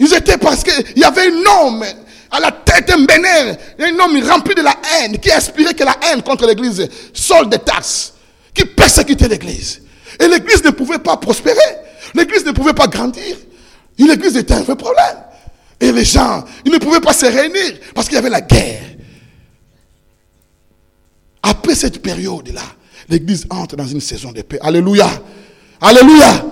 [0.00, 1.84] Ils étaient parce qu'il y avait un homme
[2.30, 5.96] à la tête un bénér, un homme rempli de la haine, qui aspirait que la
[6.10, 8.14] haine contre l'église, sol de taxes,
[8.52, 9.80] qui persécutait l'église.
[10.20, 11.56] Et l'église ne pouvait pas prospérer.
[12.14, 13.36] L'église ne pouvait pas grandir.
[13.98, 15.16] L'église était un vrai problème.
[15.80, 18.82] Et les gens, ils ne pouvaient pas se réunir parce qu'il y avait la guerre.
[21.42, 22.62] Après cette période-là,
[23.08, 24.58] l'église entre dans une saison de paix.
[24.60, 25.08] Alléluia.
[25.80, 26.44] Alléluia.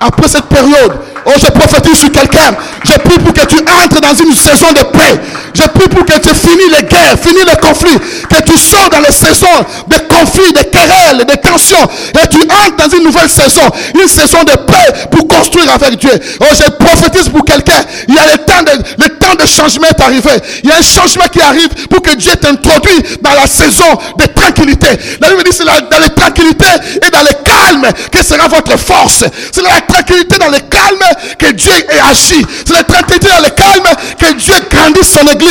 [0.00, 0.92] Après cette période,
[1.26, 2.56] oh, je prophétise sur quelqu'un.
[2.84, 5.20] Je prie pour que tu entres dans une saison de paix.
[5.54, 7.98] Je prie pour que tu finis les guerres, finis les conflits.
[8.28, 9.46] Que tu sors dans les saisons
[9.86, 11.88] de conflits, de querelles, de tensions.
[12.22, 13.62] Et tu entres dans une nouvelle saison.
[13.94, 16.10] Une saison de paix pour construire avec Dieu.
[16.40, 17.84] Oh, je prophétise pour quelqu'un.
[18.08, 20.30] Il y a le temps de, le temps de changement est arrivé.
[20.64, 24.26] Il y a un changement qui arrive pour que Dieu t'introduise dans la saison de
[24.26, 24.88] tranquillité.
[25.20, 26.64] La Bible dit c'est dans les tranquillités
[26.96, 29.24] et dans le calme que sera votre force.
[29.52, 31.04] C'est dans la tranquillité, dans le calme
[31.38, 32.44] que Dieu est agi.
[32.66, 33.86] C'est la tranquillité dans le calme
[34.18, 35.43] que Dieu grandisse son église.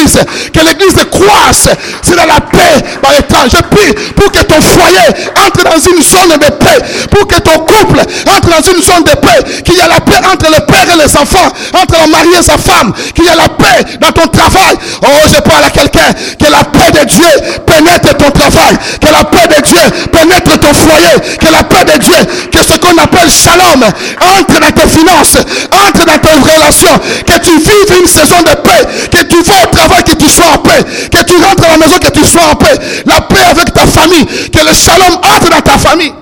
[0.53, 1.69] Que l'église croisse.
[2.01, 3.45] C'est la paix, dans le temps.
[3.45, 5.07] Je prie pour que ton foyer
[5.45, 7.07] entre dans une zone de paix.
[7.11, 9.61] Pour que ton couple entre dans une zone de paix.
[9.63, 11.51] Qu'il y a la paix entre le père et les enfants.
[11.73, 12.93] Entre le mari et sa femme.
[13.13, 14.75] Qu'il y a la paix dans ton travail.
[15.01, 16.13] Oh, je parle à quelqu'un.
[16.39, 17.31] Que la paix de Dieu
[17.65, 18.77] pénètre ton travail.
[18.99, 19.81] Que la paix de Dieu
[20.11, 21.37] pénètre ton foyer.
[21.39, 22.15] Que la paix de Dieu,
[22.51, 25.37] que ce qu'on appelle shalom, entre dans tes finances,
[25.71, 30.15] entre dans tes relations, que tu vives une saison de paix, que tu vas que
[30.15, 32.77] tu sois en paix, que tu rentres à la maison, que tu sois en paix,
[33.05, 36.13] la paix avec ta famille, que le shalom entre dans ta famille.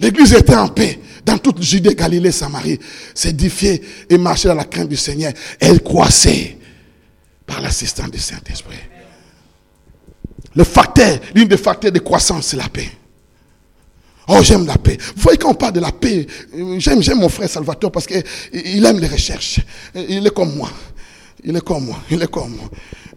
[0.00, 2.78] L'église était en paix dans toute Judée, Galilée, Samarie,
[3.14, 5.32] s'édifiait et marchait dans la crainte du Seigneur.
[5.60, 6.58] Elle croissait
[7.46, 8.78] par l'assistance du Saint-Esprit.
[10.54, 12.90] Le facteur, l'une des facteurs de croissance, c'est la paix.
[14.32, 14.96] Oh, j'aime la paix.
[15.16, 16.24] Vous voyez, quand on parle de la paix,
[16.78, 19.58] j'aime, j'aime mon frère Salvatore parce qu'il aime les recherches.
[19.92, 20.70] Il est comme moi.
[21.42, 21.98] Il est comme moi.
[22.08, 22.70] Il est comme moi.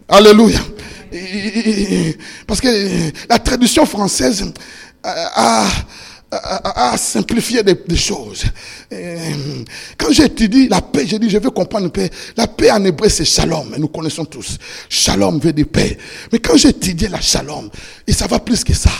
[0.08, 0.58] Alléluia.
[2.48, 4.44] Parce que la tradition française
[5.04, 5.68] a,
[6.32, 8.44] à simplifier des, choses.
[8.92, 9.62] Euh,
[9.96, 12.10] quand j'étudie la paix, j'ai dit, je veux comprendre la paix.
[12.36, 13.72] La paix en hébreu, c'est shalom.
[13.78, 14.58] Nous connaissons tous.
[14.88, 15.96] Shalom veut dire paix.
[16.32, 17.70] Mais quand j'étudie la shalom,
[18.04, 18.90] et ça va plus que ça.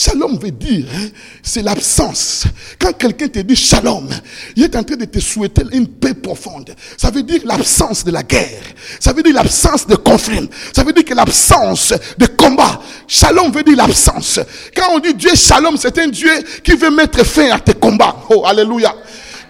[0.00, 1.08] Shalom veut dire, hein,
[1.42, 2.44] c'est l'absence.
[2.78, 4.08] Quand quelqu'un te dit shalom,
[4.56, 6.74] il est en train de te souhaiter une paix profonde.
[6.96, 8.62] Ça veut dire l'absence de la guerre.
[8.98, 10.48] Ça veut dire l'absence de conflit.
[10.74, 12.80] Ça veut dire que l'absence de combat.
[13.06, 14.40] Shalom veut dire l'absence.
[14.74, 16.32] Quand on dit Dieu shalom, c'est un Dieu
[16.64, 18.24] qui veut mettre fin à tes combats.
[18.30, 18.94] Oh, alléluia.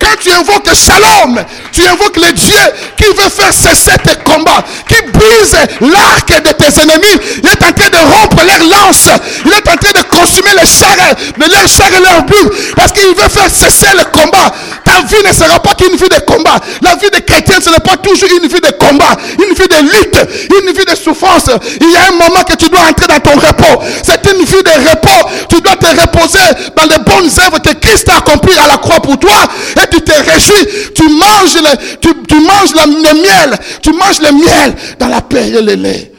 [0.01, 2.57] Quand tu invoques Shalom, tu invoques le Dieu
[2.97, 7.21] qui veut faire cesser tes combats, qui brise l'arc de tes ennemis.
[7.43, 9.09] Il est en train de rompre leurs lances.
[9.45, 10.97] Il est en train de consumer les chars,
[11.37, 12.73] de leurs chars et leurs buts.
[12.77, 14.53] Parce qu'il veut faire cesser le combat.
[14.85, 16.59] Ta vie ne sera pas qu'une vie de combat.
[16.81, 19.83] La vie des chrétiens, ce n'est pas toujours une vie de combat, une vie de
[19.83, 20.19] lutte,
[20.63, 21.51] une vie de souffrance.
[21.81, 23.83] Il y a un moment que tu dois entrer dans ton repos.
[24.03, 25.29] C'est une vie de repos.
[25.49, 26.39] Tu dois te reposer
[26.77, 29.49] dans les bonnes œuvres que Christ a accomplies à la croix pour toi.
[29.91, 30.93] Tu te réjouis.
[30.95, 33.59] Tu manges le, tu, tu manges le miel.
[33.83, 36.13] Tu manges le miel dans la paix et le lait.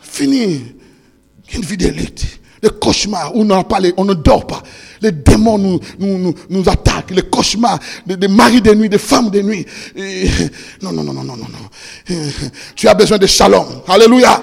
[0.00, 0.62] Fini.
[1.54, 2.24] Une vie de lutte.
[2.62, 3.64] Le cauchemar où on,
[3.98, 4.62] on ne dort pas.
[5.02, 7.10] Les démons nous, nous, nous, nous attaquent.
[7.10, 9.66] Les cauchemars des, maris de nuit, des femmes de nuit.
[10.80, 12.16] Non, non, non, non, non, non,
[12.74, 13.66] Tu as besoin de shalom.
[13.86, 14.42] Alléluia.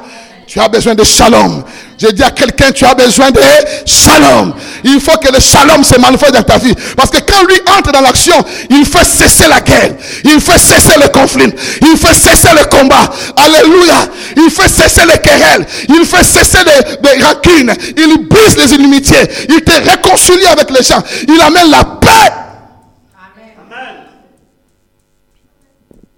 [0.51, 1.63] Tu as besoin de shalom.
[1.97, 3.39] J'ai dit à quelqu'un, tu as besoin de
[3.85, 4.53] shalom.
[4.83, 6.75] Il faut que le shalom se manifeste dans ta vie.
[6.97, 8.35] Parce que quand lui entre dans l'action,
[8.69, 9.95] il fait cesser la guerre.
[10.25, 11.53] Il fait cesser le conflit.
[11.81, 13.09] Il fait cesser le combat.
[13.37, 14.09] Alléluia.
[14.35, 15.65] Il fait cesser les querelles.
[15.87, 17.73] Il fait cesser les, les rancune.
[17.95, 19.23] Il brise les inimitiés.
[19.47, 21.01] Il te réconcilie avec les gens.
[21.29, 22.33] Il amène la paix.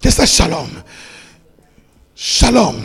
[0.02, 0.70] C'est ça, shalom?
[2.16, 2.82] Shalom.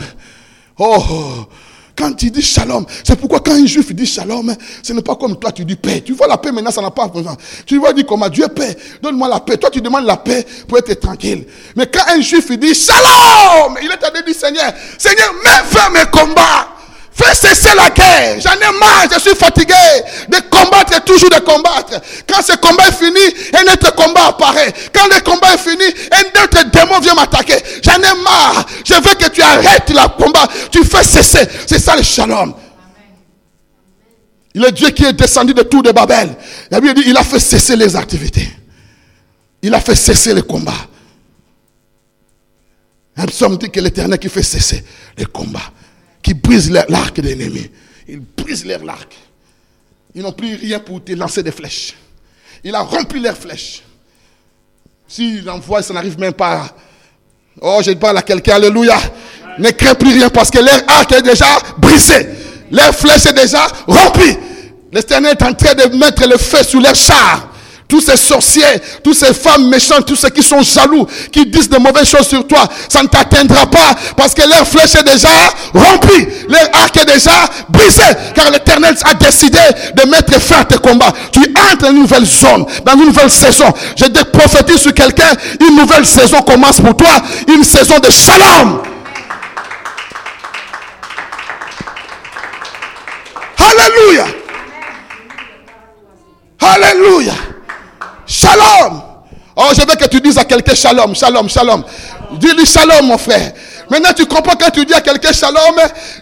[0.82, 1.46] Oh,
[1.94, 5.38] quand tu dis shalom, c'est pourquoi quand un juif dit shalom, ce n'est pas comme
[5.38, 6.00] toi tu dis paix.
[6.00, 7.36] Tu vois la paix maintenant, ça n'a pas besoin.
[7.66, 9.58] Tu vas dire comment Dieu paix, donne-moi la paix.
[9.58, 11.46] Toi tu demandes la paix pour être tranquille.
[11.76, 15.90] Mais quand un juif il dit shalom, il est de dire Seigneur, Seigneur, mets fin
[15.90, 16.79] mes combats.
[17.20, 18.40] Fais cesser la guerre.
[18.40, 19.74] J'en ai marre, je suis fatigué
[20.28, 22.00] de combattre et toujours de combattre.
[22.26, 23.20] Quand ce combat est fini,
[23.58, 24.72] un autre combat apparaît.
[24.90, 27.56] Quand le combat est fini, un autre démon vient m'attaquer.
[27.82, 28.64] J'en ai marre.
[28.86, 30.48] Je veux que tu arrêtes le combat.
[30.70, 31.46] Tu fais cesser.
[31.66, 32.54] C'est ça le shalom.
[34.54, 36.34] Il est Dieu qui est descendu de tout de Babel.
[36.70, 38.48] La Bible dit, il a fait cesser les activités.
[39.60, 40.72] Il a fait cesser le combat.
[43.14, 44.82] Un psaume dit que l'éternel qui fait cesser
[45.18, 45.70] les combats
[46.30, 47.68] qui brise leur- l'arc de l'ennemi.
[48.06, 49.12] Il brise leur arc.
[50.14, 51.94] Ils n'ont plus rien pour te lancer des flèches.
[52.62, 53.82] Il a rempli leurs flèches.
[55.08, 56.72] S'il envoie, ça n'arrive même pas.
[57.60, 58.96] Oh, je parle à quelqu'un, alléluia.
[59.58, 61.46] Ne crains plus rien parce que leur arc est déjà
[61.78, 62.28] brisé.
[62.70, 64.36] Leur flèche est déjà remplie.
[64.92, 67.49] L'éternel est en train de mettre le feu sur leurs chars.
[67.90, 68.62] Tous ces sorciers,
[69.02, 72.46] toutes ces femmes méchantes, tous ceux qui sont jaloux, qui disent de mauvaises choses sur
[72.46, 75.28] toi, ça ne t'atteindra pas parce que leur flèche est déjà
[75.74, 77.32] remplie, leur arc est déjà
[77.68, 79.58] brisé, car l'éternel a décidé
[79.96, 81.12] de mettre fin à tes combats.
[81.32, 83.72] Tu entres dans une nouvelle zone, dans une nouvelle saison.
[83.96, 88.82] Je te prophétise sur quelqu'un, une nouvelle saison commence pour toi, une saison de shalom.
[93.58, 94.26] Alléluia.
[96.60, 97.49] Alléluia.
[98.30, 99.02] Shalom.
[99.56, 101.82] Oh, je veux que tu dises à quelqu'un shalom, shalom, shalom.
[102.38, 103.52] Dis-lui shalom, mon frère.
[103.90, 105.74] Maintenant, tu comprends quand tu dis à quelqu'un shalom,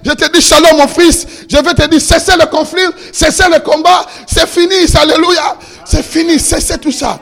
[0.02, 1.26] je te dis shalom, mon fils.
[1.46, 2.80] Je veux te dire, cessez le conflit,
[3.12, 4.06] cessez le combat.
[4.26, 5.58] C'est fini, alléluia.
[5.84, 7.18] C'est fini, cessez tout ça.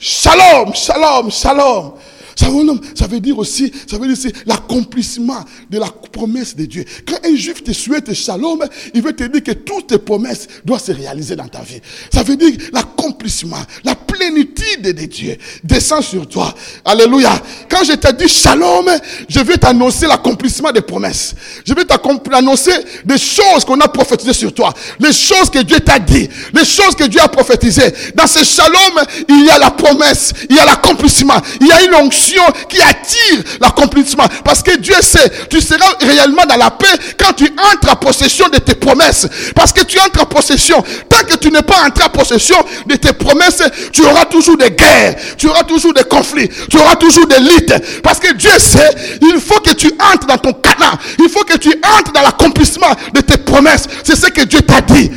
[0.00, 1.92] Shalom, shalom, shalom.
[2.38, 2.64] Ça veut,
[2.94, 6.84] ça veut dire aussi, ça veut dire l'accomplissement de la promesse de Dieu.
[7.04, 8.64] Quand un juif te souhaite shalom,
[8.94, 11.80] il veut te dire que toutes tes promesses doivent se réaliser dans ta vie.
[12.14, 16.54] Ça veut dire l'accomplissement, la plénitude de Dieu descend sur toi.
[16.84, 17.42] Alléluia.
[17.68, 18.86] Quand je te dis shalom,
[19.28, 21.34] je vais t'annoncer l'accomplissement des promesses.
[21.66, 22.70] Je vais t'annoncer
[23.04, 24.72] des choses qu'on a prophétisées sur toi.
[25.00, 26.28] Les choses que Dieu t'a dit.
[26.54, 27.92] Les choses que Dieu a prophétisées.
[28.14, 30.32] Dans ce shalom, il y a la promesse.
[30.48, 31.40] Il y a l'accomplissement.
[31.60, 32.27] Il y a une onction
[32.68, 34.26] qui attire l'accomplissement.
[34.44, 36.86] Parce que Dieu sait, tu seras réellement dans la paix
[37.18, 39.26] quand tu entres en possession de tes promesses.
[39.54, 40.82] Parce que tu entres en possession.
[41.08, 42.56] Tant que tu n'es pas entré en possession
[42.86, 43.62] de tes promesses,
[43.92, 45.16] tu auras toujours des guerres.
[45.36, 46.48] Tu auras toujours des conflits.
[46.70, 47.74] Tu auras toujours des luttes.
[48.02, 48.90] Parce que Dieu sait,
[49.22, 50.98] il faut que tu entres dans ton canard.
[51.18, 53.86] Il faut que tu entres dans l'accomplissement de tes promesses.
[54.04, 55.10] C'est ce que Dieu t'a dit.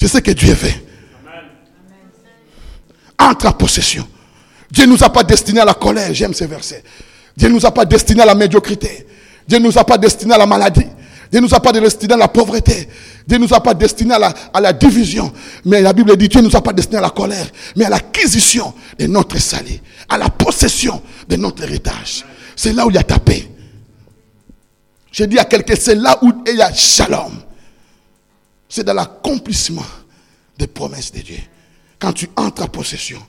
[0.00, 0.82] C'est ce que Dieu fait.
[3.18, 4.08] Entre en possession.
[4.70, 6.12] Dieu ne nous a pas destinés à la colère.
[6.14, 6.82] J'aime ces versets.
[7.36, 9.06] Dieu ne nous a pas destinés à la médiocrité.
[9.48, 10.86] Dieu ne nous a pas destinés à la maladie.
[11.30, 12.88] Dieu ne nous a pas destiné à la pauvreté.
[13.26, 15.32] Dieu ne nous a pas destiné à la, division.
[15.64, 17.46] Mais la Bible dit Dieu ne nous a pas destiné à la colère,
[17.76, 22.24] mais à l'acquisition de notre salut, à la possession de notre héritage.
[22.56, 23.48] C'est là où il y a ta paix.
[25.12, 27.32] J'ai dit à quelqu'un, c'est là où il y a shalom.
[28.68, 29.86] C'est dans l'accomplissement
[30.58, 31.38] des promesses de Dieu.
[31.98, 33.20] Quand tu entres en possession,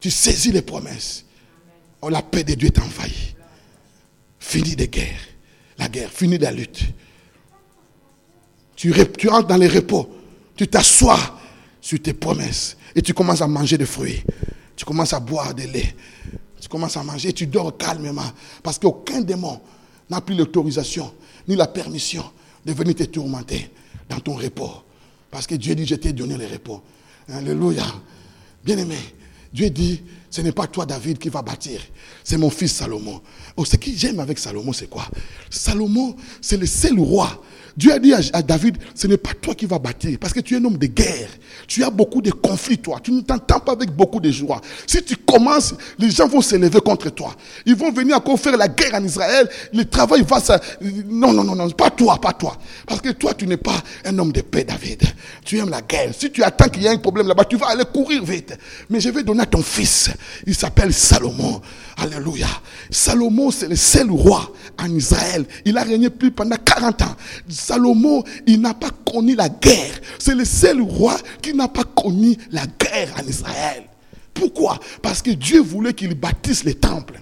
[0.00, 1.24] tu saisis les promesses.
[2.00, 3.36] Oh, la paix de Dieu t'envahit.
[4.38, 5.20] Fini des guerres.
[5.78, 6.82] La guerre, fini la lutte.
[8.76, 10.08] Tu, tu entres dans les repos.
[10.56, 11.38] Tu t'assois
[11.80, 12.76] sur tes promesses.
[12.94, 14.22] Et tu commences à manger des fruits.
[14.76, 15.94] Tu commences à boire des laits.
[16.60, 18.30] Tu commences à manger tu dors calmement.
[18.62, 19.60] Parce qu'aucun démon
[20.08, 21.12] n'a plus l'autorisation
[21.46, 22.24] ni la permission
[22.64, 23.70] de venir te tourmenter
[24.08, 24.70] dans ton repos.
[25.30, 26.82] Parce que Dieu dit, je t'ai donné le repos.
[27.28, 27.84] Alléluia.
[28.64, 28.96] Bien-aimé,
[29.52, 31.80] Dieu dit, ce n'est pas toi David qui va bâtir,
[32.22, 33.20] c'est mon fils Salomon.
[33.56, 35.08] Oh, ce que j'aime avec Salomon, c'est quoi?
[35.50, 37.42] Salomon, c'est le seul roi.
[37.78, 40.54] Dieu a dit à, David, ce n'est pas toi qui vas bâtir, parce que tu
[40.54, 41.28] es un homme de guerre.
[41.68, 42.98] Tu as beaucoup de conflits, toi.
[43.00, 44.60] Tu ne t'entends pas avec beaucoup de joie.
[44.84, 47.36] Si tu commences, les gens vont s'élever contre toi.
[47.64, 49.48] Ils vont venir encore faire la guerre en Israël.
[49.72, 50.54] Le travail va se...
[51.08, 52.56] Non, non, non, non, pas toi, pas toi.
[52.84, 55.04] Parce que toi, tu n'es pas un homme de paix, David.
[55.44, 56.12] Tu aimes la guerre.
[56.18, 58.58] Si tu attends qu'il y ait un problème là-bas, tu vas aller courir vite.
[58.90, 60.10] Mais je vais donner à ton fils.
[60.48, 61.60] Il s'appelle Salomon.
[61.98, 62.46] Alléluia.
[62.90, 65.44] Salomon, c'est le seul roi en Israël.
[65.64, 67.16] Il a régné plus pendant 40 ans.
[67.48, 70.00] Salomon, il n'a pas connu la guerre.
[70.20, 73.84] C'est le seul roi qui n'a pas connu la guerre en Israël.
[74.32, 74.78] Pourquoi?
[75.02, 77.20] Parce que Dieu voulait qu'il bâtisse les temples.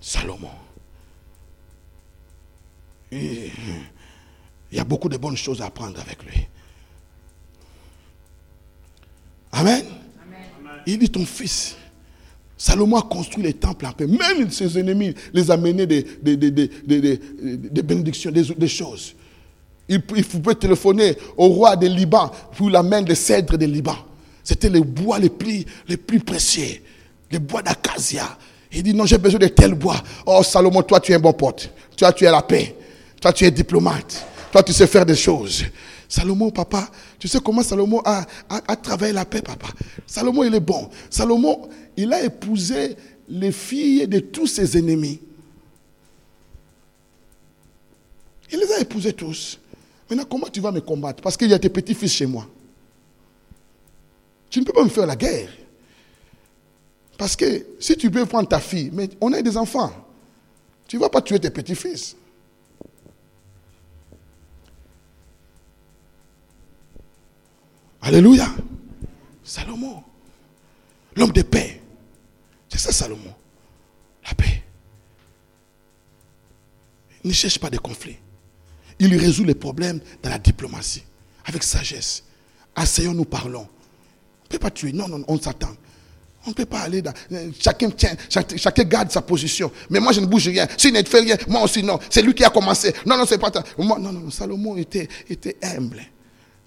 [0.00, 0.50] Salomon.
[3.10, 3.50] Et
[4.70, 6.46] il y a beaucoup de bonnes choses à apprendre avec lui.
[9.52, 9.84] Amen.
[10.86, 11.76] Il dit ton fils.
[12.56, 14.06] Salomon a construit les temples paix.
[14.06, 19.14] Même ses ennemis les a menés des, des, des, des, bénédictions, des, choses.
[19.88, 23.96] Il, il pouvait téléphoner au roi des Liban pour la main des cèdres des Liban.
[24.44, 25.64] C'était les bois les plus,
[26.06, 26.82] plus précieux,
[27.30, 28.36] les bois d'acacia.
[28.72, 30.02] Il dit non, j'ai besoin de tel bois.
[30.26, 31.70] Oh Salomon, toi tu es un bon pote.
[31.96, 32.76] Toi tu es la paix.
[33.20, 34.24] Toi tu es diplomate.
[34.52, 35.64] Toi tu sais faire des choses.
[36.10, 36.88] Salomon, papa,
[37.20, 38.24] tu sais comment Salomon a,
[38.76, 39.68] travaillé la paix, papa.
[40.06, 40.88] Salomon, il est bon.
[41.10, 42.96] Salomon, il a épousé
[43.28, 45.20] les filles de tous ses ennemis.
[48.50, 49.60] Il les a épousés tous.
[50.08, 51.22] Maintenant, comment tu vas me combattre?
[51.22, 52.48] Parce qu'il y a tes petits-fils chez moi.
[54.48, 55.50] Tu ne peux pas me faire la guerre.
[57.18, 59.92] Parce que si tu peux prendre ta fille, mais on a des enfants.
[60.88, 62.16] Tu ne vas pas tuer tes petits-fils.
[68.02, 68.48] Alléluia.
[69.44, 70.02] Salomon,
[71.16, 71.80] l'homme de paix.
[72.68, 73.34] C'est ça Salomon.
[74.24, 74.62] La paix.
[77.24, 78.16] Il ne cherche pas de conflit.
[78.98, 81.02] Il résout les problèmes dans la diplomatie,
[81.46, 82.22] avec sagesse.
[82.76, 83.66] Asseyons-nous, parlons.
[83.68, 84.92] On ne peut pas tuer.
[84.92, 85.74] Non, non, on s'attend.
[86.46, 87.12] On ne peut pas aller dans.
[87.58, 89.70] Chacun tient, chacun, garde sa position.
[89.90, 90.66] Mais moi, je ne bouge rien.
[90.76, 91.98] S'il ne fait rien, moi aussi, non.
[92.08, 92.94] C'est lui qui a commencé.
[93.04, 93.62] Non, non, c'est pas ça.
[93.76, 94.30] Moi, non, non, non.
[94.30, 96.00] Salomon était, était humble.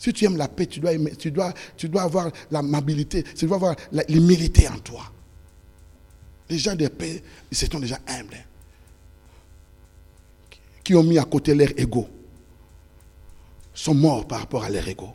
[0.03, 3.55] Si tu aimes la paix, tu dois, tu dois, tu dois avoir l'amabilité, tu dois
[3.55, 5.09] avoir la- l'humilité en toi.
[6.49, 8.35] Les gens de paix, ils sont déjà humbles.
[10.83, 12.09] Qui ont mis à côté leur ego.
[13.73, 15.07] Sont morts par rapport à leur ego.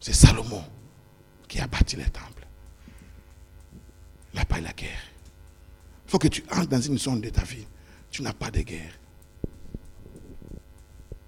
[0.00, 0.64] C'est Salomon
[1.46, 2.48] qui a bâti les temples.
[4.34, 5.04] N'a pas eu la guerre.
[6.04, 7.64] Il faut que tu entres dans une zone de ta vie.
[8.10, 8.98] Tu n'as pas de guerre.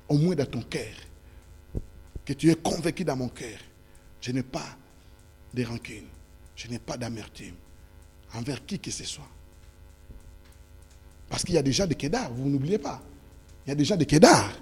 [0.08, 0.96] Au moins dans ton cœur.
[2.28, 3.56] Que tu es convaincu dans mon cœur.
[4.20, 4.76] Je n'ai pas
[5.54, 6.04] de rancune.
[6.54, 7.54] Je n'ai pas d'amertume.
[8.34, 9.26] Envers qui que ce soit.
[11.30, 13.00] Parce qu'il y a des gens de Kédar, vous n'oubliez pas.
[13.64, 14.52] Il y a des gens de Kédar.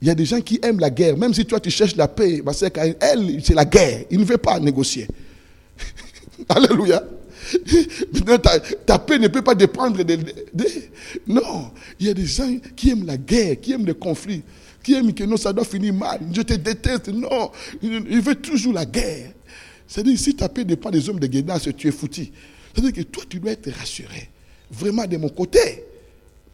[0.00, 1.18] Il y a des gens qui aiment la guerre.
[1.18, 4.06] Même si toi tu cherches la paix, parce elle, c'est la guerre.
[4.10, 5.06] Il ne veut pas négocier.
[6.48, 7.04] Alléluia.
[8.42, 10.66] Ta, ta paix ne peut pas dépendre de- de-
[11.26, 11.72] Non.
[12.00, 14.42] Il y a des gens qui aiment la guerre, qui aiment le conflit,
[14.82, 16.20] qui aiment que non, ça doit finir mal.
[16.32, 17.08] Je te déteste.
[17.08, 17.50] Non.
[17.82, 19.32] Il veut toujours la guerre.
[19.86, 22.28] C'est-à-dire, si ta paix dépend des hommes de Guédar, tu es foutu.
[22.72, 24.28] C'est-à-dire que toi, tu dois être rassuré.
[24.70, 25.84] Vraiment de mon côté,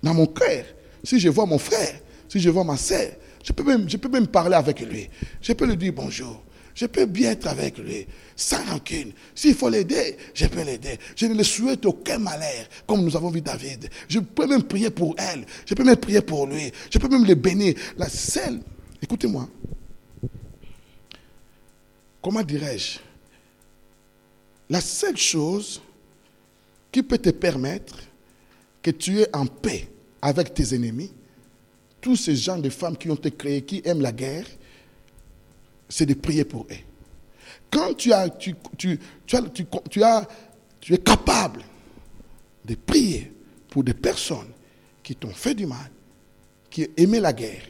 [0.02, 0.64] dans mon cœur.
[1.04, 3.12] Si je vois mon frère, si je vois ma sœur,
[3.44, 5.08] je peux même, je peux même parler avec lui.
[5.40, 6.42] Je peux lui dire bonjour.
[6.78, 8.06] Je peux bien être avec lui,
[8.36, 9.10] sans rancune.
[9.34, 10.96] S'il faut l'aider, je peux l'aider.
[11.16, 13.90] Je ne le souhaite aucun malheur, comme nous avons vu David.
[14.08, 15.44] Je peux même prier pour elle.
[15.66, 16.70] Je peux même prier pour lui.
[16.88, 17.74] Je peux même le bénir.
[17.96, 18.60] La seule,
[19.02, 19.48] écoutez-moi,
[22.22, 23.00] comment dirais-je?
[24.70, 25.82] La seule chose
[26.92, 27.98] qui peut te permettre
[28.80, 29.88] que tu es en paix
[30.22, 31.10] avec tes ennemis,
[32.00, 34.46] tous ces gens de femmes qui ont été créés, qui aiment la guerre,
[35.88, 36.76] c'est de prier pour eux.
[37.70, 40.26] Quand tu, as, tu, tu, tu, tu, tu as,
[40.80, 41.62] tu es capable
[42.64, 43.32] de prier
[43.68, 44.50] pour des personnes
[45.02, 45.90] qui t'ont fait du mal,
[46.70, 47.62] qui ont aimé la guerre,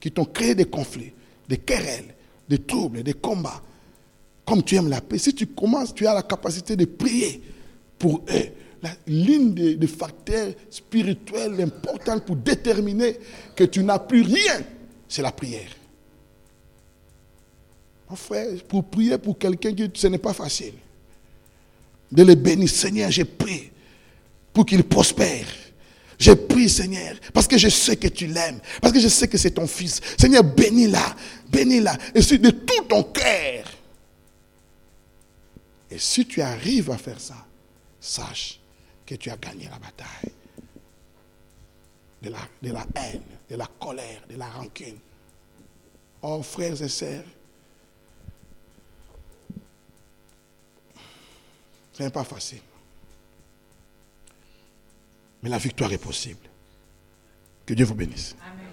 [0.00, 1.12] qui t'ont créé des conflits,
[1.48, 2.14] des querelles,
[2.48, 3.62] des troubles, des combats,
[4.44, 7.42] comme tu aimes la paix, si tu commences, tu as la capacité de prier
[7.98, 8.48] pour eux.
[9.08, 13.18] L'une des, facteurs spirituels importants pour déterminer
[13.56, 14.60] que tu n'as plus rien,
[15.08, 15.70] c'est la prière.
[18.08, 20.74] Mon frère, pour prier pour quelqu'un, ce n'est pas facile.
[22.10, 23.72] De le bénir, Seigneur, j'ai prié
[24.52, 25.46] pour qu'il prospère.
[26.18, 29.36] J'ai prié, Seigneur, parce que je sais que tu l'aimes, parce que je sais que
[29.36, 30.00] c'est ton fils.
[30.16, 31.14] Seigneur, bénis-la,
[31.50, 33.64] bénis-la, et c'est de tout ton cœur.
[35.90, 37.46] Et si tu arrives à faire ça,
[38.00, 38.60] sache
[39.04, 40.32] que tu as gagné la bataille
[42.22, 44.98] de la, de la haine, de la colère, de la rancune.
[46.22, 47.24] Oh frères et sœurs,
[51.96, 52.60] ce n'est pas facile.
[55.42, 56.46] Mais la victoire est possible.
[57.64, 58.36] Que Dieu vous bénisse.
[58.42, 58.65] Amen.